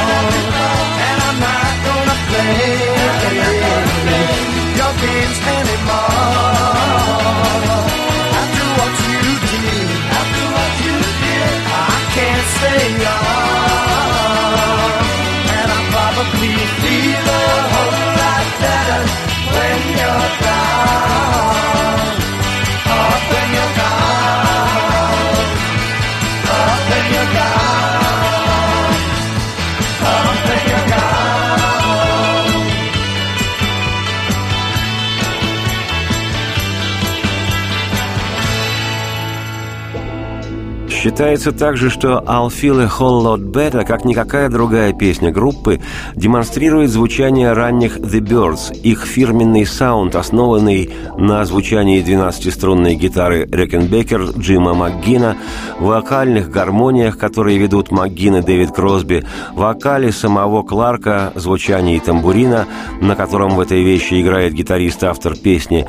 Считается 41.17 41.53
также, 41.53 41.89
что 41.89 42.23
«I'll 42.27 42.49
feel 42.49 42.79
a 42.83 42.87
whole 42.87 43.23
lot 43.23 43.51
better», 43.51 43.87
как 43.87 44.05
никакая 44.05 44.51
другая 44.51 44.93
песня 44.93 45.33
группы, 45.33 45.81
демонстрирует 46.15 46.91
звучание 46.91 47.55
ранних 47.55 47.97
The 47.97 48.21
Birds, 48.21 48.79
их 48.83 49.07
фирменный 49.07 49.65
саунд, 49.65 50.15
основанный 50.15 50.91
на 51.17 51.43
звучании 51.47 52.05
12-струнной 52.05 52.97
гитары 52.97 53.49
Рекенбекер 53.51 54.25
Джима 54.37 54.75
МакГина, 54.75 55.39
вокальных 55.81 56.51
гармониях, 56.51 57.17
которые 57.17 57.57
ведут 57.57 57.91
МакГин 57.91 58.37
и 58.37 58.43
Дэвид 58.43 58.73
Кросби, 58.73 59.25
вокале 59.55 60.13
самого 60.13 60.65
Кларка, 60.65 61.33
звучании 61.35 61.99
тамбурина, 61.99 62.67
на 63.01 63.17
котором 63.17 63.57
в 63.57 63.61
этой 63.61 63.83
вещи 63.83 64.21
играет 64.21 64.53
гитарист-автор 64.53 65.35
песни, 65.35 65.87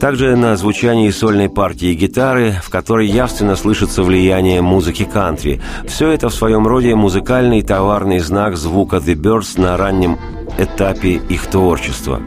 также 0.00 0.36
на 0.36 0.56
звучании 0.56 1.10
сольной 1.10 1.48
партии 1.48 1.94
гитары, 1.94 2.54
в 2.62 2.70
которой 2.70 3.08
явственно 3.08 3.56
слышится 3.56 4.04
влияние 4.04 4.67
музыки 4.68 5.04
кантри. 5.04 5.60
Все 5.86 6.10
это 6.10 6.28
в 6.28 6.34
своем 6.34 6.66
роде 6.66 6.94
музыкальный 6.94 7.62
товарный 7.62 8.20
знак 8.20 8.56
звука 8.56 8.98
The 8.98 9.14
Birds 9.14 9.60
на 9.60 9.76
раннем 9.76 10.18
этапе 10.56 11.20
их 11.28 11.46
творчества. 11.46 12.20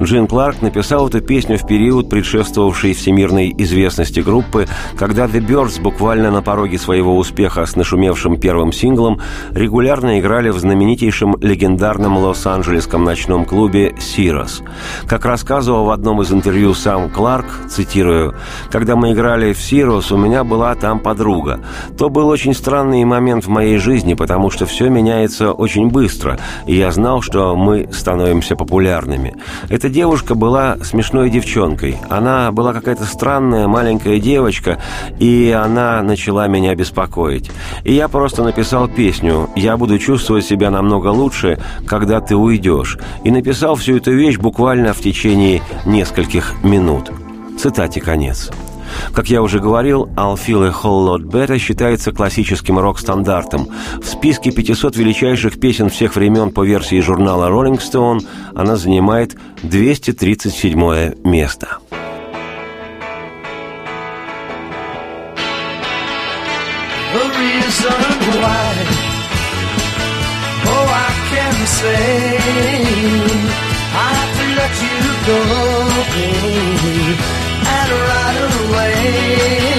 Джин 0.00 0.26
Кларк 0.26 0.62
написал 0.62 1.08
эту 1.08 1.20
песню 1.20 1.58
в 1.58 1.66
период, 1.66 2.08
предшествовавший 2.08 2.94
всемирной 2.94 3.54
известности 3.58 4.20
группы, 4.20 4.66
когда 4.96 5.26
The 5.26 5.40
Birds 5.40 5.80
буквально 5.80 6.30
на 6.30 6.42
пороге 6.42 6.78
своего 6.78 7.16
успеха 7.16 7.66
с 7.66 7.76
нашумевшим 7.76 8.38
первым 8.38 8.72
синглом 8.72 9.20
регулярно 9.50 10.20
играли 10.20 10.50
в 10.50 10.58
знаменитейшем 10.58 11.36
легендарном 11.40 12.18
лос-анджелесском 12.18 13.04
ночном 13.04 13.44
клубе 13.44 13.94
«Сирос». 13.98 14.62
Как 15.06 15.24
рассказывал 15.24 15.86
в 15.86 15.90
одном 15.90 16.22
из 16.22 16.32
интервью 16.32 16.74
сам 16.74 17.10
Кларк, 17.10 17.46
цитирую, 17.68 18.34
«Когда 18.70 18.96
мы 18.96 19.12
играли 19.12 19.52
в 19.52 19.60
«Сирос», 19.60 20.12
у 20.12 20.16
меня 20.16 20.44
была 20.44 20.74
там 20.74 21.00
подруга. 21.00 21.60
То 21.98 22.08
был 22.08 22.28
очень 22.28 22.54
странный 22.54 23.04
момент 23.04 23.44
в 23.44 23.48
моей 23.48 23.78
жизни, 23.78 24.14
потому 24.14 24.50
что 24.50 24.66
все 24.66 24.88
меняется 24.88 25.52
очень 25.52 25.88
быстро, 25.88 26.38
и 26.66 26.76
я 26.76 26.90
знал, 26.92 27.22
что 27.22 27.56
мы 27.56 27.73
становимся 27.92 28.56
популярными. 28.56 29.34
Эта 29.68 29.88
девушка 29.88 30.34
была 30.34 30.76
смешной 30.82 31.30
девчонкой. 31.30 31.98
Она 32.08 32.52
была 32.52 32.72
какая-то 32.72 33.04
странная 33.04 33.68
маленькая 33.68 34.18
девочка, 34.18 34.78
и 35.18 35.56
она 35.56 36.02
начала 36.02 36.46
меня 36.48 36.74
беспокоить. 36.74 37.50
И 37.84 37.92
я 37.92 38.08
просто 38.08 38.42
написал 38.42 38.88
песню 38.88 39.48
«Я 39.56 39.76
буду 39.76 39.98
чувствовать 39.98 40.44
себя 40.44 40.70
намного 40.70 41.08
лучше, 41.08 41.58
когда 41.86 42.20
ты 42.20 42.36
уйдешь». 42.36 42.98
И 43.24 43.30
написал 43.30 43.74
всю 43.74 43.96
эту 43.96 44.12
вещь 44.12 44.38
буквально 44.38 44.92
в 44.92 45.00
течение 45.00 45.62
нескольких 45.84 46.54
минут. 46.62 47.10
Цитате 47.58 48.00
конец. 48.00 48.50
Как 49.12 49.28
я 49.28 49.42
уже 49.42 49.60
говорил, 49.60 50.06
«I'll 50.16 50.36
Feel 50.36 50.66
a 50.66 50.70
Whole 50.70 51.08
Lot 51.08 51.24
Better» 51.30 51.58
считается 51.58 52.12
классическим 52.12 52.78
рок-стандартом. 52.78 53.68
В 54.02 54.06
списке 54.06 54.50
500 54.50 54.96
величайших 54.96 55.60
песен 55.60 55.88
всех 55.88 56.16
времен 56.16 56.50
по 56.50 56.64
версии 56.64 57.00
журнала 57.00 57.48
Rolling 57.48 57.80
Stone 57.80 58.26
она 58.54 58.76
занимает 58.76 59.36
237 59.62 61.14
место. 61.24 61.78
say 71.66 72.36
I 73.96 74.08
have 74.18 74.32
to 74.38 74.44
let 74.58 74.74
you 74.84 74.98
go, 75.26 75.38
babe. 76.12 77.44
and 77.66 78.23
away. 78.66 79.73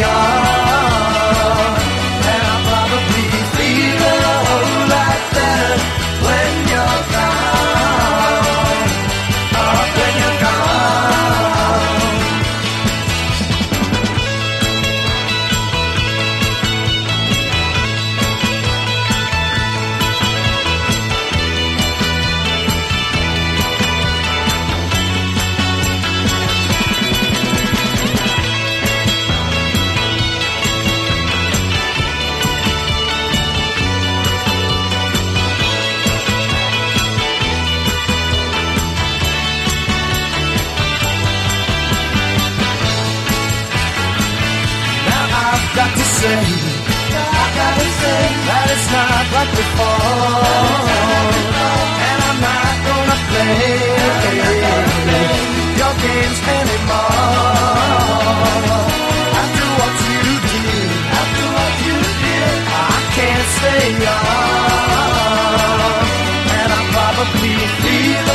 yeah. 0.00 0.37
It's 48.78 48.90
not 48.92 49.26
like 49.34 49.50
before. 49.58 50.38
And 52.08 52.18
I'm 52.28 52.38
not 52.48 52.74
gonna 52.86 53.18
play 53.30 53.74
your 55.80 55.94
games 56.04 56.40
anymore. 56.58 57.26
After 59.40 59.66
what 59.78 59.94
you 60.10 60.22
did, 60.52 60.90
after 61.20 61.46
what 61.56 61.74
you 61.86 61.96
did, 62.22 62.58
I 62.86 62.94
can't 63.16 63.48
stay 63.58 63.88
on. 64.14 64.38
And 66.58 66.70
I 66.78 66.80
probably 66.94 67.56
feel 67.82 68.27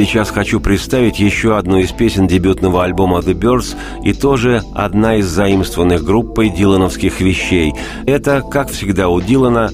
Сейчас 0.00 0.30
хочу 0.30 0.60
представить 0.60 1.20
еще 1.20 1.58
одну 1.58 1.76
из 1.76 1.92
песен 1.92 2.26
дебютного 2.26 2.84
альбома 2.84 3.18
The 3.18 3.34
Birds 3.34 3.76
и 4.02 4.14
тоже 4.14 4.62
одна 4.74 5.16
из 5.16 5.26
заимствованных 5.26 6.02
группой 6.02 6.48
дилановских 6.48 7.20
вещей. 7.20 7.74
Это, 8.06 8.40
как 8.40 8.70
всегда 8.70 9.10
у 9.10 9.20
Дилана, 9.20 9.70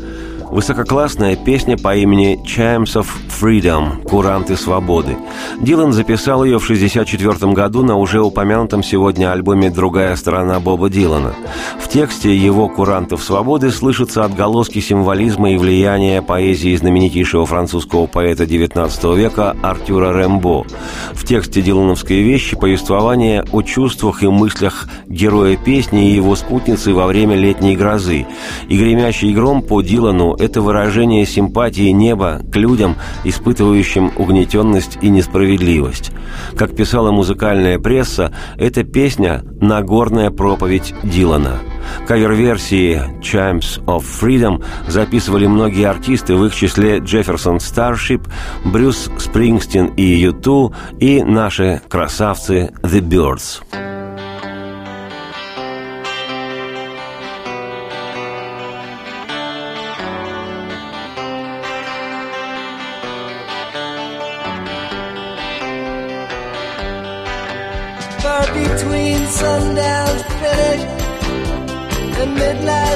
Высококлассная 0.50 1.35
песня 1.35 1.76
по 1.76 1.96
имени 1.96 2.40
«Chimes 2.44 2.94
of 2.94 3.06
Freedom»– 3.28 4.02
«Куранты 4.04 4.56
свободы». 4.56 5.16
Дилан 5.61 5.92
записал 5.92 6.44
ее 6.44 6.61
в 6.61 6.64
1964 6.64 7.52
году 7.52 7.82
на 7.82 7.96
уже 7.96 8.22
упомянутом 8.22 8.85
сегодня 8.85 9.32
альбоме 9.32 9.70
«Другая 9.70 10.14
сторона» 10.14 10.61
Боба 10.61 10.88
Дилана. 10.88 11.35
В 11.80 11.88
тексте 11.88 12.35
его 12.35 12.68
«Курантов 12.68 13.24
свободы» 13.24 13.72
слышатся 13.72 14.24
отголоски 14.24 14.78
символизма 14.78 15.50
и 15.50 15.56
влияния 15.56 16.22
поэзии 16.22 16.76
знаменитейшего 16.76 17.44
французского 17.44 18.06
поэта 18.06 18.44
XIX 18.44 19.16
века 19.16 19.56
Артюра 19.62 20.12
Рэмбо. 20.12 20.64
В 21.12 21.24
тексте 21.24 21.61
дилановской 21.61 22.22
вещи 22.22 22.56
повествование 22.56 23.44
о 23.50 23.62
чувствах 23.62 24.22
и 24.22 24.28
мыслях 24.28 24.88
героя 25.09 25.56
песни 25.56 26.09
и 26.09 26.14
его 26.14 26.37
спутницы 26.37 26.94
во 26.94 27.06
время 27.06 27.35
летней 27.35 27.76
грозы. 27.76 28.26
И 28.68 28.78
гремящий 28.78 29.35
гром 29.35 29.61
по 29.61 29.82
Дилану– 29.82 30.36
это 30.38 30.61
выражение 30.61 31.27
симпатии 31.27 31.90
неба 31.90 32.40
к 32.53 32.57
людям, 32.57 32.96
испытывающим 33.25 34.12
угнетенность 34.16 34.99
и 35.03 35.09
несправедливость. 35.09 36.12
Как 36.57 36.75
писала 36.75 37.11
музыкальная 37.11 37.79
пресса, 37.79 38.33
эта 38.57 38.85
песня– 38.85 39.42
Нагорная 39.61 40.31
проповедь 40.31 40.94
Дилана– 41.03 41.59
Кавер-версии 42.07 43.03
«Chimes 43.20 43.83
of 43.87 44.05
Freedom» 44.20 44.64
записывали 44.88 45.46
многие 45.46 45.88
артисты, 45.88 46.35
в 46.35 46.44
их 46.44 46.55
числе 46.55 46.99
Джефферсон 46.99 47.61
Старшип, 47.61 48.22
Брюс 48.64 49.11
Спрингстин 49.18 49.87
и 49.96 50.03
Юту, 50.03 50.75
и 51.01 51.22
наши 51.22 51.81
красавцы 51.88 52.72
The 52.83 53.01
Birds. 53.01 53.95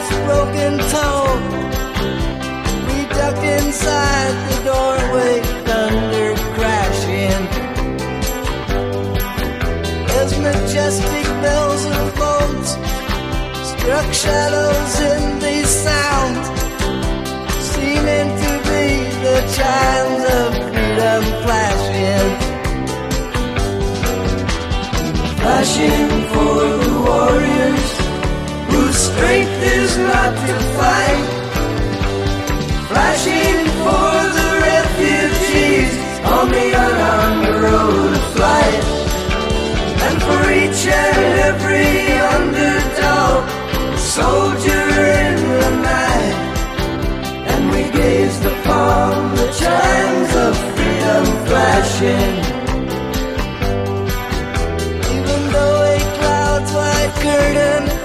this 0.00 0.18
broken 0.26 0.78
toe. 0.94 1.26
We 2.86 2.98
ducked 3.16 3.44
inside 3.58 4.34
the 4.48 4.56
doorway, 4.70 5.32
thunder 5.66 6.30
crashing. 6.56 7.42
As 10.20 10.30
majestic 10.38 11.26
bells 11.42 11.84
and 11.84 12.14
boats 12.18 12.70
struck 13.70 14.12
shadows. 14.12 14.59
is 29.62 29.96
not 29.98 30.32
to 30.46 30.54
fight. 30.76 31.26
Flashing 32.88 33.58
for 33.82 34.14
the 34.38 34.50
refugees 34.72 35.92
on 36.24 36.48
the 36.48 36.68
unarmed 36.86 37.62
road 37.62 38.12
of 38.14 38.24
flight. 38.34 38.84
And 40.06 40.16
for 40.22 40.40
each 40.50 40.86
and 40.86 41.18
every 41.48 41.92
underdog, 42.36 43.40
soldier 43.98 44.86
in 45.20 45.36
the 45.60 45.70
night. 45.82 46.36
And 47.52 47.70
we 47.70 47.82
gazed 47.90 48.44
upon 48.44 49.34
the 49.36 49.48
chimes 49.60 50.32
of 50.46 50.56
freedom 50.74 51.24
flashing. 51.46 52.32
Even 55.16 55.40
though 55.52 55.82
a 55.94 55.98
cloud's 56.16 56.72
white 56.72 57.14
curtain 57.20 57.99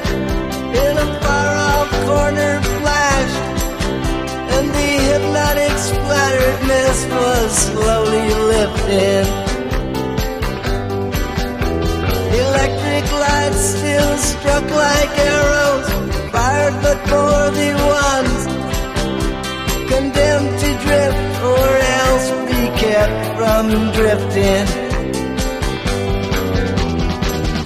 splattered 5.88 6.60
mist 6.68 7.10
was 7.10 7.52
slowly 7.68 8.28
lifting. 8.54 9.26
Electric 12.46 13.06
lights 13.24 13.64
still 13.76 14.18
struck 14.18 14.66
like 14.84 15.14
arrows, 15.34 15.88
fired 16.34 16.78
but 16.86 17.00
for 17.12 17.38
the 17.60 17.72
ones, 18.02 18.42
condemned 19.92 20.54
to 20.64 20.70
drift 20.86 21.24
or 21.54 21.70
else 22.02 22.28
be 22.50 22.62
kept 22.84 23.24
from 23.38 23.66
drifting. 23.98 24.66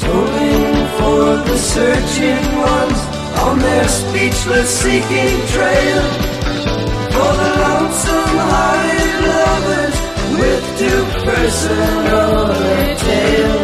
Tolling 0.04 0.76
for 0.98 1.26
the 1.50 1.58
searching 1.58 2.46
ones 2.72 3.00
on 3.46 3.60
their 3.60 3.88
speechless 3.88 4.70
seeking 4.82 5.38
trail. 5.54 6.39
For 7.20 7.34
the 7.42 7.52
lonesome 7.66 8.38
hearted 8.52 9.18
lovers 9.28 9.98
with 10.40 10.64
too 10.80 11.02
personal 11.28 12.48
a. 13.08 13.58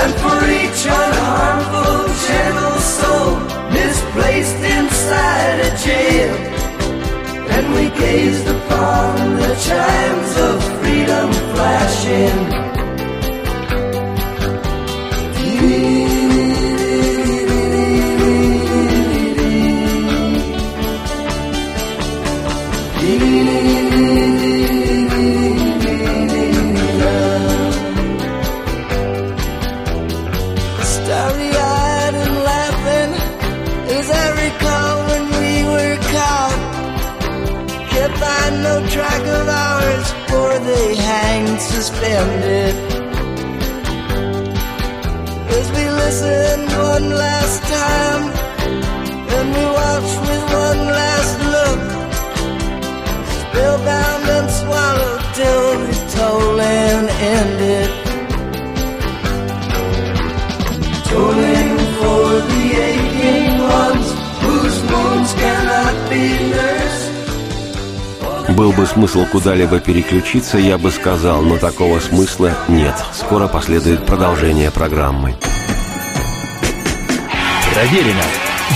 And 0.00 0.12
for 0.22 0.38
each 0.60 0.82
unharmful 0.86 1.98
gentle 2.28 2.78
soul 2.78 3.32
misplaced 3.72 4.60
inside 4.76 5.58
a 5.68 5.72
jail. 5.84 6.34
And 7.56 7.74
we 7.74 7.90
gazed 7.98 8.46
upon 8.46 9.34
the 9.34 9.54
chimes 9.66 10.32
of 10.48 10.56
freedom 10.78 11.32
flashing 11.54 12.63
suspended 41.74 42.74
As 45.58 45.66
we 45.76 45.84
listen 46.02 46.60
one 46.92 47.08
last 47.10 47.60
time 47.78 48.22
And 49.36 49.46
we 49.56 49.64
watch 49.78 50.10
with 50.28 50.44
one 50.66 50.82
last 50.98 51.36
look 51.54 51.82
Spellbound 53.40 54.24
and 54.36 54.48
swallowed 54.60 55.24
till 55.38 55.70
the 55.86 55.94
tolling 56.14 57.08
ended 57.34 57.73
Был 68.56 68.70
бы 68.72 68.86
смысл 68.86 69.26
куда-либо 69.32 69.80
переключиться, 69.80 70.58
я 70.58 70.78
бы 70.78 70.92
сказал, 70.92 71.42
но 71.42 71.58
такого 71.58 71.98
смысла 71.98 72.52
нет. 72.68 72.94
Скоро 73.12 73.48
последует 73.48 74.06
продолжение 74.06 74.70
программы. 74.70 75.34
Проверено 77.74 78.22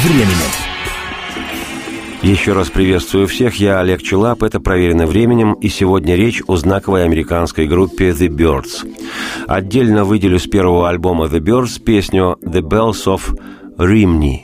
временем. 0.02 0.50
Еще 2.22 2.54
раз 2.54 2.70
приветствую 2.70 3.28
всех, 3.28 3.54
я 3.60 3.78
Олег 3.78 4.02
Челап, 4.02 4.42
это 4.42 4.58
«Проверено 4.58 5.06
временем», 5.06 5.52
и 5.52 5.68
сегодня 5.68 6.16
речь 6.16 6.42
о 6.48 6.56
знаковой 6.56 7.04
американской 7.04 7.68
группе 7.68 8.10
The 8.10 8.26
Birds. 8.26 8.84
Отдельно 9.46 10.04
выделю 10.04 10.40
с 10.40 10.48
первого 10.48 10.88
альбома 10.88 11.26
The 11.26 11.38
Birds 11.38 11.80
песню 11.80 12.36
«The 12.42 12.62
Bells 12.62 13.06
of 13.06 13.38
Rimney». 13.78 14.40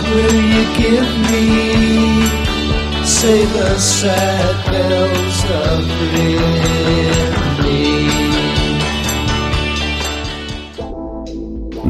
What 0.00 0.14
will 0.14 0.40
you 0.54 0.64
give 0.82 1.10
me? 1.30 1.44
Say 3.04 3.44
the 3.44 3.78
sad 3.78 4.56
bells 4.66 5.44
of 5.44 5.80
Rimini. 6.12 7.09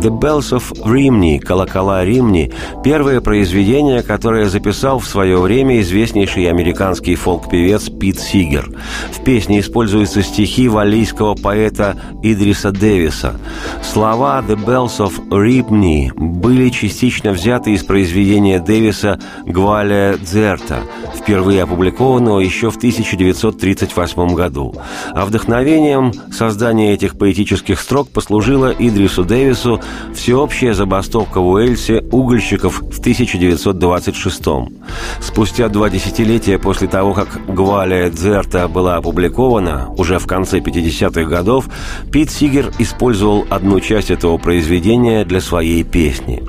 «The 0.00 0.08
Bells 0.08 0.52
of 0.52 0.62
Rimney»— 0.86 1.38
«Колокола 1.40 2.02
Римни»— 2.06 2.50
первое 2.82 3.20
произведение, 3.20 4.02
которое 4.02 4.48
записал 4.48 4.98
в 4.98 5.06
свое 5.06 5.38
время 5.38 5.78
известнейший 5.82 6.48
американский 6.48 7.16
фолк-певец 7.16 7.90
Пит 7.90 8.18
Сигер. 8.18 8.70
В 9.12 9.22
песне 9.22 9.60
используются 9.60 10.22
стихи 10.22 10.68
валлийского 10.68 11.34
поэта 11.34 11.98
Идриса 12.22 12.70
Дэвиса. 12.70 13.38
Слова 13.82 14.42
«The 14.48 14.56
Bells 14.56 15.00
of 15.00 15.28
Rimney» 15.28 16.10
были 16.16 16.70
частично 16.70 17.32
взяты 17.32 17.72
из 17.72 17.84
произведения 17.84 18.58
Дэвиса 18.58 19.20
«Гваля 19.44 20.16
Дзерта», 20.16 20.80
впервые 21.14 21.62
опубликованного 21.64 22.40
еще 22.40 22.70
в 22.70 22.76
1938 22.76 24.34
году. 24.34 24.74
А 25.12 25.26
вдохновением 25.26 26.14
создания 26.32 26.94
этих 26.94 27.18
поэтических 27.18 27.78
строк 27.78 28.08
послужило 28.08 28.70
Идрису 28.70 29.24
Дэвису 29.24 29.78
всеобщая 30.14 30.74
забастовка 30.74 31.40
в 31.40 31.48
Уэльсе 31.48 32.04
угольщиков 32.10 32.82
в 32.82 33.00
1926 33.00 34.44
Спустя 35.20 35.68
два 35.68 35.90
десятилетия 35.90 36.58
после 36.58 36.88
того, 36.88 37.14
как 37.14 37.28
«Гвалия 37.46 38.10
Дзерта» 38.10 38.68
была 38.68 38.96
опубликована, 38.96 39.88
уже 39.96 40.18
в 40.18 40.26
конце 40.26 40.58
50-х 40.58 41.24
годов, 41.24 41.66
Пит 42.12 42.30
Сигер 42.30 42.72
использовал 42.78 43.46
одну 43.50 43.80
часть 43.80 44.10
этого 44.10 44.38
произведения 44.38 45.24
для 45.24 45.40
своей 45.40 45.84
песни. 45.84 46.42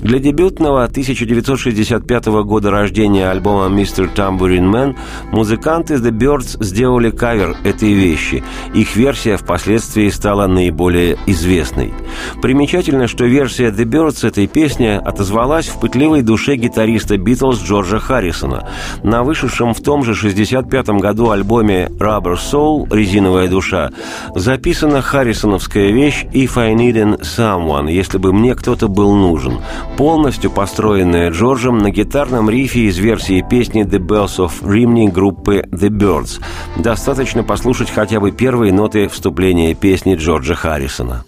Для 0.00 0.18
дебютного 0.18 0.84
1965 0.84 2.26
года 2.26 2.70
рождения 2.70 3.30
альбома 3.30 3.68
«Мистер 3.68 4.10
Tambourine 4.14 4.70
Man» 4.70 4.96
музыканты 5.32 5.94
The 5.94 6.10
Birds 6.10 6.62
сделали 6.62 7.10
кавер 7.10 7.56
этой 7.64 7.92
вещи. 7.92 8.42
Их 8.74 8.96
версия 8.96 9.36
впоследствии 9.36 10.08
стала 10.08 10.46
наиболее 10.46 11.18
известной. 11.26 11.92
Примечательно, 12.40 12.87
что 13.06 13.24
версия 13.26 13.68
The 13.68 13.84
Birds 13.84 14.26
этой 14.26 14.46
песни 14.46 14.86
отозвалась 14.86 15.68
в 15.68 15.78
пытливой 15.78 16.22
душе 16.22 16.56
гитариста 16.56 17.18
Битлз 17.18 17.62
Джорджа 17.62 17.98
Харрисона. 17.98 18.68
На 19.02 19.22
вышедшем 19.22 19.74
в 19.74 19.82
том 19.82 20.04
же 20.04 20.14
65 20.14 20.88
году 21.00 21.30
альбоме 21.30 21.88
Rubber 21.98 22.36
Soul 22.36 22.86
«Резиновая 22.90 23.48
душа» 23.48 23.90
записана 24.34 25.02
харрисоновская 25.02 25.90
вещь 25.90 26.24
«If 26.32 26.58
I 26.58 26.74
Needed 26.74 27.20
Someone», 27.20 27.90
если 27.90 28.16
бы 28.16 28.32
мне 28.32 28.54
кто-то 28.54 28.88
был 28.88 29.14
нужен, 29.14 29.58
полностью 29.96 30.50
построенная 30.50 31.30
Джорджем 31.30 31.78
на 31.78 31.90
гитарном 31.90 32.48
рифе 32.48 32.80
из 32.88 32.96
версии 32.98 33.44
песни 33.48 33.84
«The 33.84 33.98
Bells 33.98 34.38
of 34.38 34.62
Rimney» 34.62 35.12
группы 35.12 35.64
The 35.70 35.90
Birds. 35.90 36.40
Достаточно 36.78 37.42
послушать 37.42 37.90
хотя 37.90 38.18
бы 38.20 38.30
первые 38.30 38.72
ноты 38.72 39.08
вступления 39.08 39.74
песни 39.74 40.14
Джорджа 40.14 40.54
Харрисона. 40.54 41.24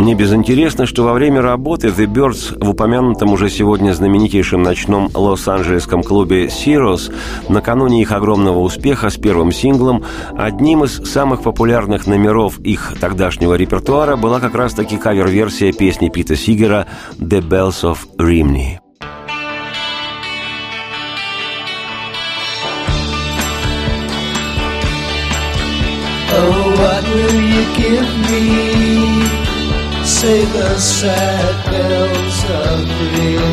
Не 0.00 0.14
безинтересно, 0.14 0.86
что 0.86 1.04
во 1.04 1.12
время 1.12 1.42
работы 1.42 1.88
The 1.88 2.06
Birds 2.06 2.56
в 2.58 2.70
упомянутом 2.70 3.34
уже 3.34 3.50
сегодня 3.50 3.92
знаменитейшем 3.92 4.62
ночном 4.62 5.10
лос-анджелесском 5.12 6.02
клубе 6.02 6.48
Сирос 6.48 7.10
накануне 7.50 8.00
их 8.00 8.10
огромного 8.10 8.60
успеха 8.60 9.10
с 9.10 9.18
первым 9.18 9.52
синглом 9.52 10.02
одним 10.38 10.84
из 10.84 11.04
самых 11.04 11.42
популярных 11.42 12.06
номеров 12.06 12.58
их 12.60 12.94
тогдашнего 12.98 13.52
репертуара 13.52 14.16
была 14.16 14.40
как 14.40 14.54
раз-таки 14.54 14.96
кавер-версия 14.96 15.70
песни 15.70 16.08
Пита 16.08 16.34
Сигера 16.34 16.86
«The 17.18 17.46
Bells 17.46 17.82
of 17.82 17.98
Rimney». 18.16 18.78
Oh, 26.32 26.74
what 26.78 27.04
will 27.04 27.42
you 27.42 27.64
give 27.76 28.08
me? 28.30 28.69
Say 30.20 30.44
the 30.44 30.78
sad 30.78 31.54
bells 31.70 32.38
of 32.60 32.80
Rimini. 33.12 33.48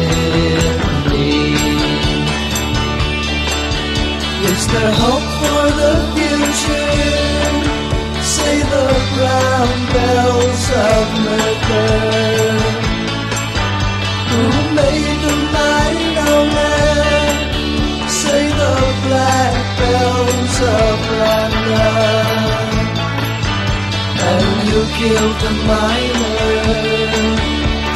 Is 4.52 4.62
there 4.74 4.94
hope 5.04 5.30
for 5.42 5.64
the 5.82 5.94
future? 6.16 6.92
Say 8.36 8.56
the 8.74 8.88
brown 9.16 9.70
bells 9.94 10.27
killed 24.98 25.38
the 25.44 25.52
miner 25.68 26.78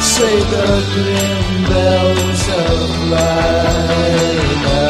say 0.00 0.38
the 0.54 0.66
grim 0.92 1.64
bells 1.70 2.44
of 2.62 2.90
Lina. 3.12 4.84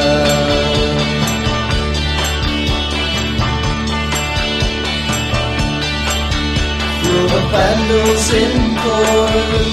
Through 7.03 7.27
the 7.35 7.42
vandals 7.53 8.27
in 8.42 8.55
court, 8.83 9.66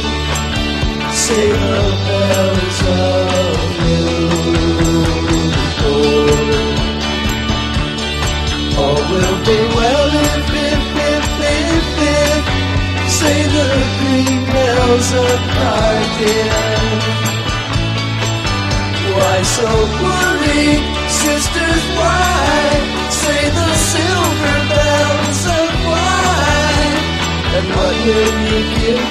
say 1.23 1.47
the 1.63 1.81
bells 2.05 2.79
of 2.87 3.08
say 13.19 13.39
the 13.57 13.69
green 13.99 14.41
bells 14.53 15.09
of 15.25 15.39
Cardiff. 15.55 17.03
Why 19.15 19.37
so 19.57 19.71
worried, 20.03 20.81
sisters? 21.23 21.83
Why 21.99 22.59
say 23.21 23.41
the 23.59 23.69
silver 23.91 24.57
bells 24.73 25.41
of 25.59 25.67
wine? 25.91 26.97
And 27.55 27.67
what 27.75 27.95
will 28.05 28.35
you 28.49 28.61
give 28.77 29.05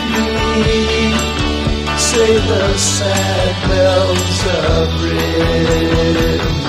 me? 0.64 0.80
Say 2.08 2.32
the 2.50 2.66
sad 2.78 3.52
bells 3.68 4.38
of 4.72 4.86
Rimini. 5.04 6.67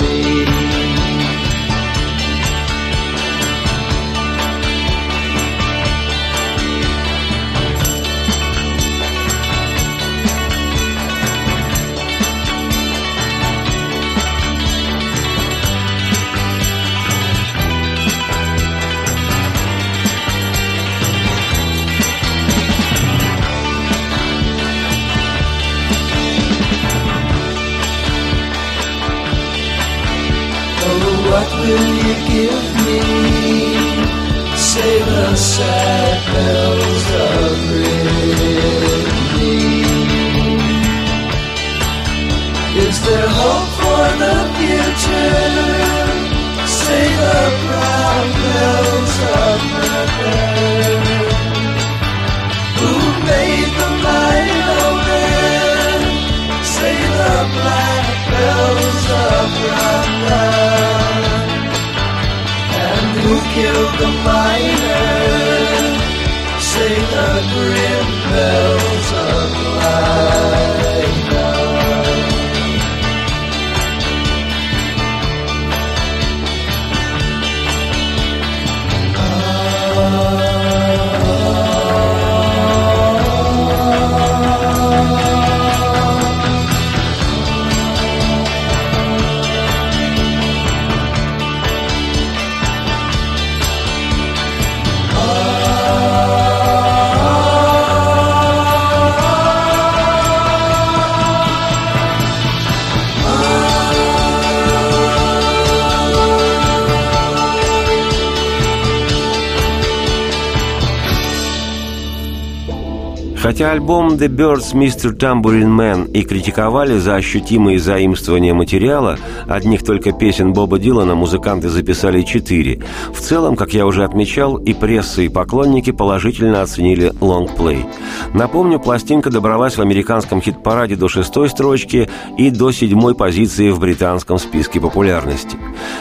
Хотя 113.50 113.72
альбом 113.72 114.10
«The 114.10 114.28
Birds, 114.28 114.76
Mr. 114.76 115.12
Tambourine 115.12 115.76
Man» 115.76 116.12
и 116.12 116.22
критиковали 116.22 117.00
за 117.00 117.16
ощутимые 117.16 117.80
заимствования 117.80 118.54
материала, 118.54 119.18
одних 119.50 119.84
только 119.84 120.12
песен 120.12 120.54
Боба 120.54 120.80
Дилана 120.80 121.16
музыканты 121.16 121.70
записали 121.70 122.22
четыре. 122.22 122.82
В 123.14 123.20
целом, 123.20 123.56
как 123.56 123.74
я 123.74 123.86
уже 123.86 124.04
отмечал, 124.04 124.58
и 124.58 124.74
пресса, 124.74 125.22
и 125.22 125.30
поклонники 125.30 125.92
положительно 125.92 126.62
оценили 126.62 127.14
лонгплей. 127.22 127.86
Напомню, 128.34 128.80
пластинка 128.80 129.30
добралась 129.30 129.78
в 129.78 129.82
американском 129.82 130.42
хит-параде 130.42 130.96
до 130.96 131.08
шестой 131.08 131.50
строчки 131.50 132.10
и 132.38 132.50
до 132.50 132.72
седьмой 132.72 133.16
позиции 133.16 133.70
в 133.70 133.80
британском 133.80 134.40
списке 134.40 134.80
популярности. 134.80 135.58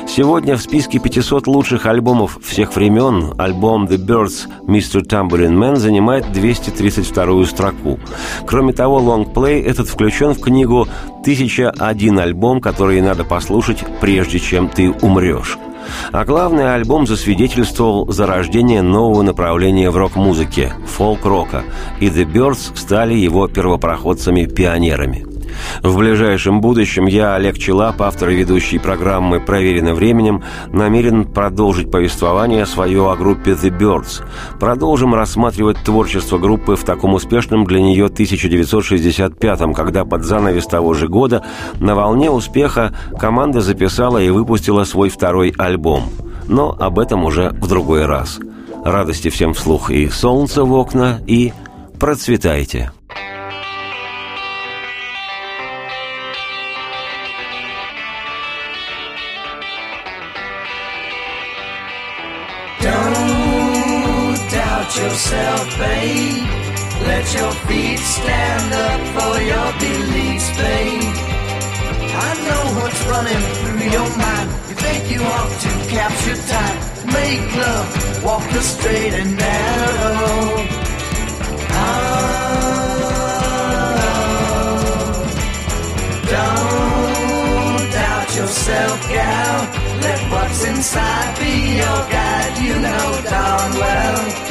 Сегодня 0.07 0.57
в 0.57 0.63
списке 0.63 0.99
500 0.99 1.47
лучших 1.47 1.87
альбомов 1.87 2.39
всех 2.43 2.75
времен 2.75 3.35
альбом 3.39 3.87
«The 3.87 3.99
Birds, 3.99 4.49
Mr. 4.67 5.03
Tambourine 5.03 5.59
Man» 5.59 5.77
занимает 5.77 6.33
232 6.33 7.19
вторую 7.19 7.47
строку. 7.47 7.99
Кроме 8.47 8.73
того, 8.73 8.99
лонгплей 8.99 9.61
этот 9.61 9.89
включен 9.89 10.35
в 10.35 10.41
книгу 10.41 10.87
«1001 11.27 12.21
альбом, 12.21 12.61
который 12.61 13.01
надо 13.01 13.25
послушать, 13.25 13.38
прежде 14.01 14.39
чем 14.39 14.69
ты 14.69 14.91
умрешь». 14.91 15.59
А 16.13 16.25
главный 16.25 16.75
альбом 16.75 17.07
засвидетельствовал 17.07 18.11
зарождение 18.11 18.83
нового 18.83 19.23
направления 19.23 19.91
в 19.91 19.97
рок-музыке– 19.97 20.73
фолк-рока, 20.87 21.65
и 22.01 22.09
The 22.09 22.25
Birds 22.25 22.77
стали 22.77 23.15
его 23.15 23.49
первопроходцами-пионерами. 23.49 25.38
В 25.83 25.97
ближайшем 25.97 26.61
будущем 26.61 27.07
я, 27.07 27.35
Олег 27.35 27.59
Челап, 27.59 28.03
автор 28.03 28.31
и 28.31 28.37
ведущий 28.37 28.79
программы 28.79 29.41
«Проверено 29.41 29.95
временем», 29.95 30.43
намерен 30.73 31.25
продолжить 31.25 31.91
повествование 31.91 32.67
свое 32.67 33.11
о 33.11 33.17
группе 33.17 33.53
«The 33.53 33.77
Birds». 33.77 34.23
Продолжим 34.59 35.15
рассматривать 35.15 35.79
творчество 35.85 36.39
группы 36.39 36.77
в 36.77 36.85
таком 36.85 37.15
успешном 37.15 37.65
для 37.65 37.81
нее 37.81 38.07
1965-м, 38.07 39.75
когда 39.75 40.05
под 40.05 40.25
занавес 40.25 40.67
того 40.67 40.95
же 40.95 41.09
года 41.09 41.45
на 41.81 41.95
волне 41.95 42.31
успеха 42.31 42.95
команда 43.19 43.61
записала 43.61 44.19
и 44.19 44.31
выпустила 44.31 44.85
свой 44.85 45.09
второй 45.09 45.55
альбом. 45.57 46.05
Но 46.47 46.77
об 46.79 46.99
этом 46.99 47.25
уже 47.25 47.51
в 47.51 47.69
другой 47.69 48.07
раз. 48.07 48.41
Радости 48.85 49.29
всем 49.29 49.55
вслух 49.55 49.91
и 49.91 50.09
солнца 50.09 50.65
в 50.65 50.73
окна, 50.73 51.21
и 51.27 51.53
процветайте! 51.99 52.93
Yourself, 65.19 65.67
babe. 65.79 66.47
Let 67.11 67.27
your 67.35 67.53
feet 67.67 67.99
stand 67.99 68.73
up 68.87 69.01
for 69.17 69.35
your 69.43 69.73
beliefs, 69.83 70.49
babe. 70.57 71.17
I 72.27 72.31
know 72.47 72.65
what's 72.79 73.03
running 73.13 73.43
through 73.59 73.83
your 73.97 74.11
mind. 74.17 74.49
You 74.69 74.77
think 74.85 75.11
you 75.11 75.21
ought 75.21 75.55
to 75.67 75.71
capture 75.91 76.39
time, 76.55 76.79
make 77.19 77.43
love, 77.57 77.89
walk 78.25 78.45
the 78.53 78.63
straight 78.63 79.15
and 79.15 79.37
narrow. 79.37 80.67
Oh, 81.81 82.09
don't 86.35 87.91
doubt 87.91 88.31
yourself, 88.37 88.99
gal. 89.09 89.67
Let 90.01 90.21
what's 90.31 90.63
inside 90.65 91.39
be 91.41 91.55
your 91.83 92.03
guide. 92.15 92.55
You 92.63 92.75
know 92.79 93.21
darn 93.29 93.73
well 93.83 94.48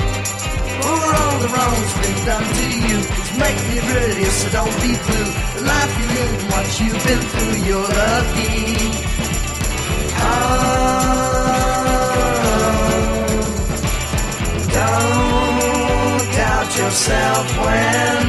for 0.82 1.00
all 1.20 1.38
the 1.44 1.50
wrongs 1.54 1.92
been 2.02 2.20
done 2.26 2.48
to 2.60 2.66
you. 2.88 2.98
Just 3.18 3.34
make 3.44 3.60
me 3.70 3.78
ready, 3.94 4.26
so 4.26 4.48
don't 4.58 4.76
be 4.82 4.92
blue. 5.06 5.30
The 5.56 5.62
life 5.72 5.94
you 6.00 6.08
live, 6.18 6.32
and 6.38 6.46
what 6.52 6.68
you've 6.80 7.04
been 7.08 7.22
through, 7.32 7.56
you're 7.68 7.90
lucky. 8.02 8.58
Oh, 10.20 10.68
don't 14.78 16.26
doubt 16.40 16.70
yourself 16.82 17.46
when 17.64 18.22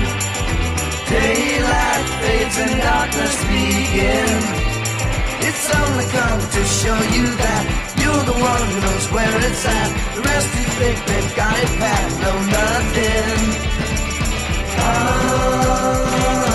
daylight 1.08 2.06
fades 2.20 2.56
and 2.64 2.74
darkness 2.80 3.36
begins. 3.44 4.57
It's 5.68 5.76
only 5.76 6.06
come 6.06 6.40
to 6.40 6.64
show 6.64 6.96
you 7.12 7.26
that 7.44 7.64
you're 8.00 8.24
the 8.24 8.32
one 8.32 8.68
who 8.72 8.80
knows 8.80 9.06
where 9.12 9.36
it's 9.36 9.66
at. 9.66 10.14
The 10.14 10.22
rest 10.22 10.48
you 10.56 10.64
think 10.80 10.96
they've 11.04 11.36
got 11.36 11.58
it 11.58 11.68
pat, 11.76 12.08
know 12.22 12.38
nothing. 12.56 13.68
Don't 14.80 16.47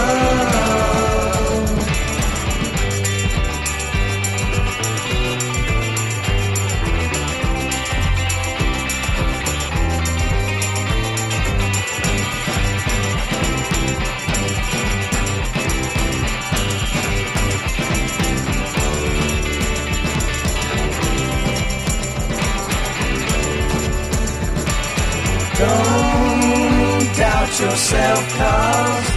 yourself, 27.64 28.24
cause 28.38 29.10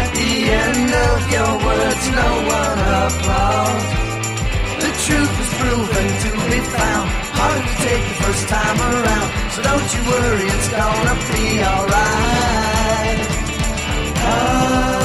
at 0.00 0.08
the 0.12 0.32
end 0.64 0.90
of 1.08 1.18
your 1.36 1.52
words, 1.66 2.04
no 2.20 2.30
one 2.60 2.78
applauds. 3.00 3.88
The 4.84 4.92
truth 5.06 5.34
is 5.44 5.50
proven 5.60 6.06
to 6.24 6.30
be 6.50 6.60
found, 6.76 7.08
hard 7.38 7.62
to 7.68 7.74
take 7.88 8.04
the 8.10 8.16
first 8.24 8.44
time 8.56 8.78
around. 8.92 9.28
So 9.54 9.58
don't 9.68 9.88
you 9.94 10.02
worry, 10.12 10.46
it's 10.56 10.68
gonna 10.68 11.16
be 11.32 11.46
alright. 11.72 13.20
Oh. 14.30 14.97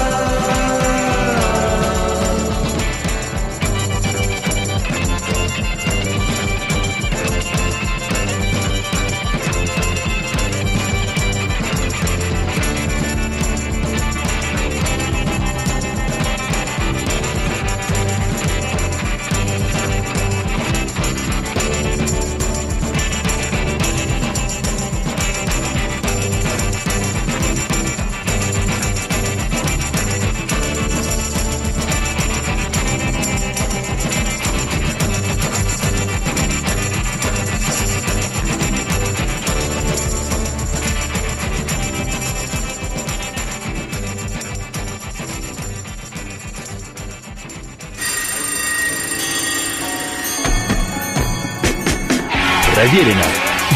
Проверено 52.94 53.24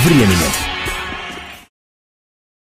временем. 0.05 0.56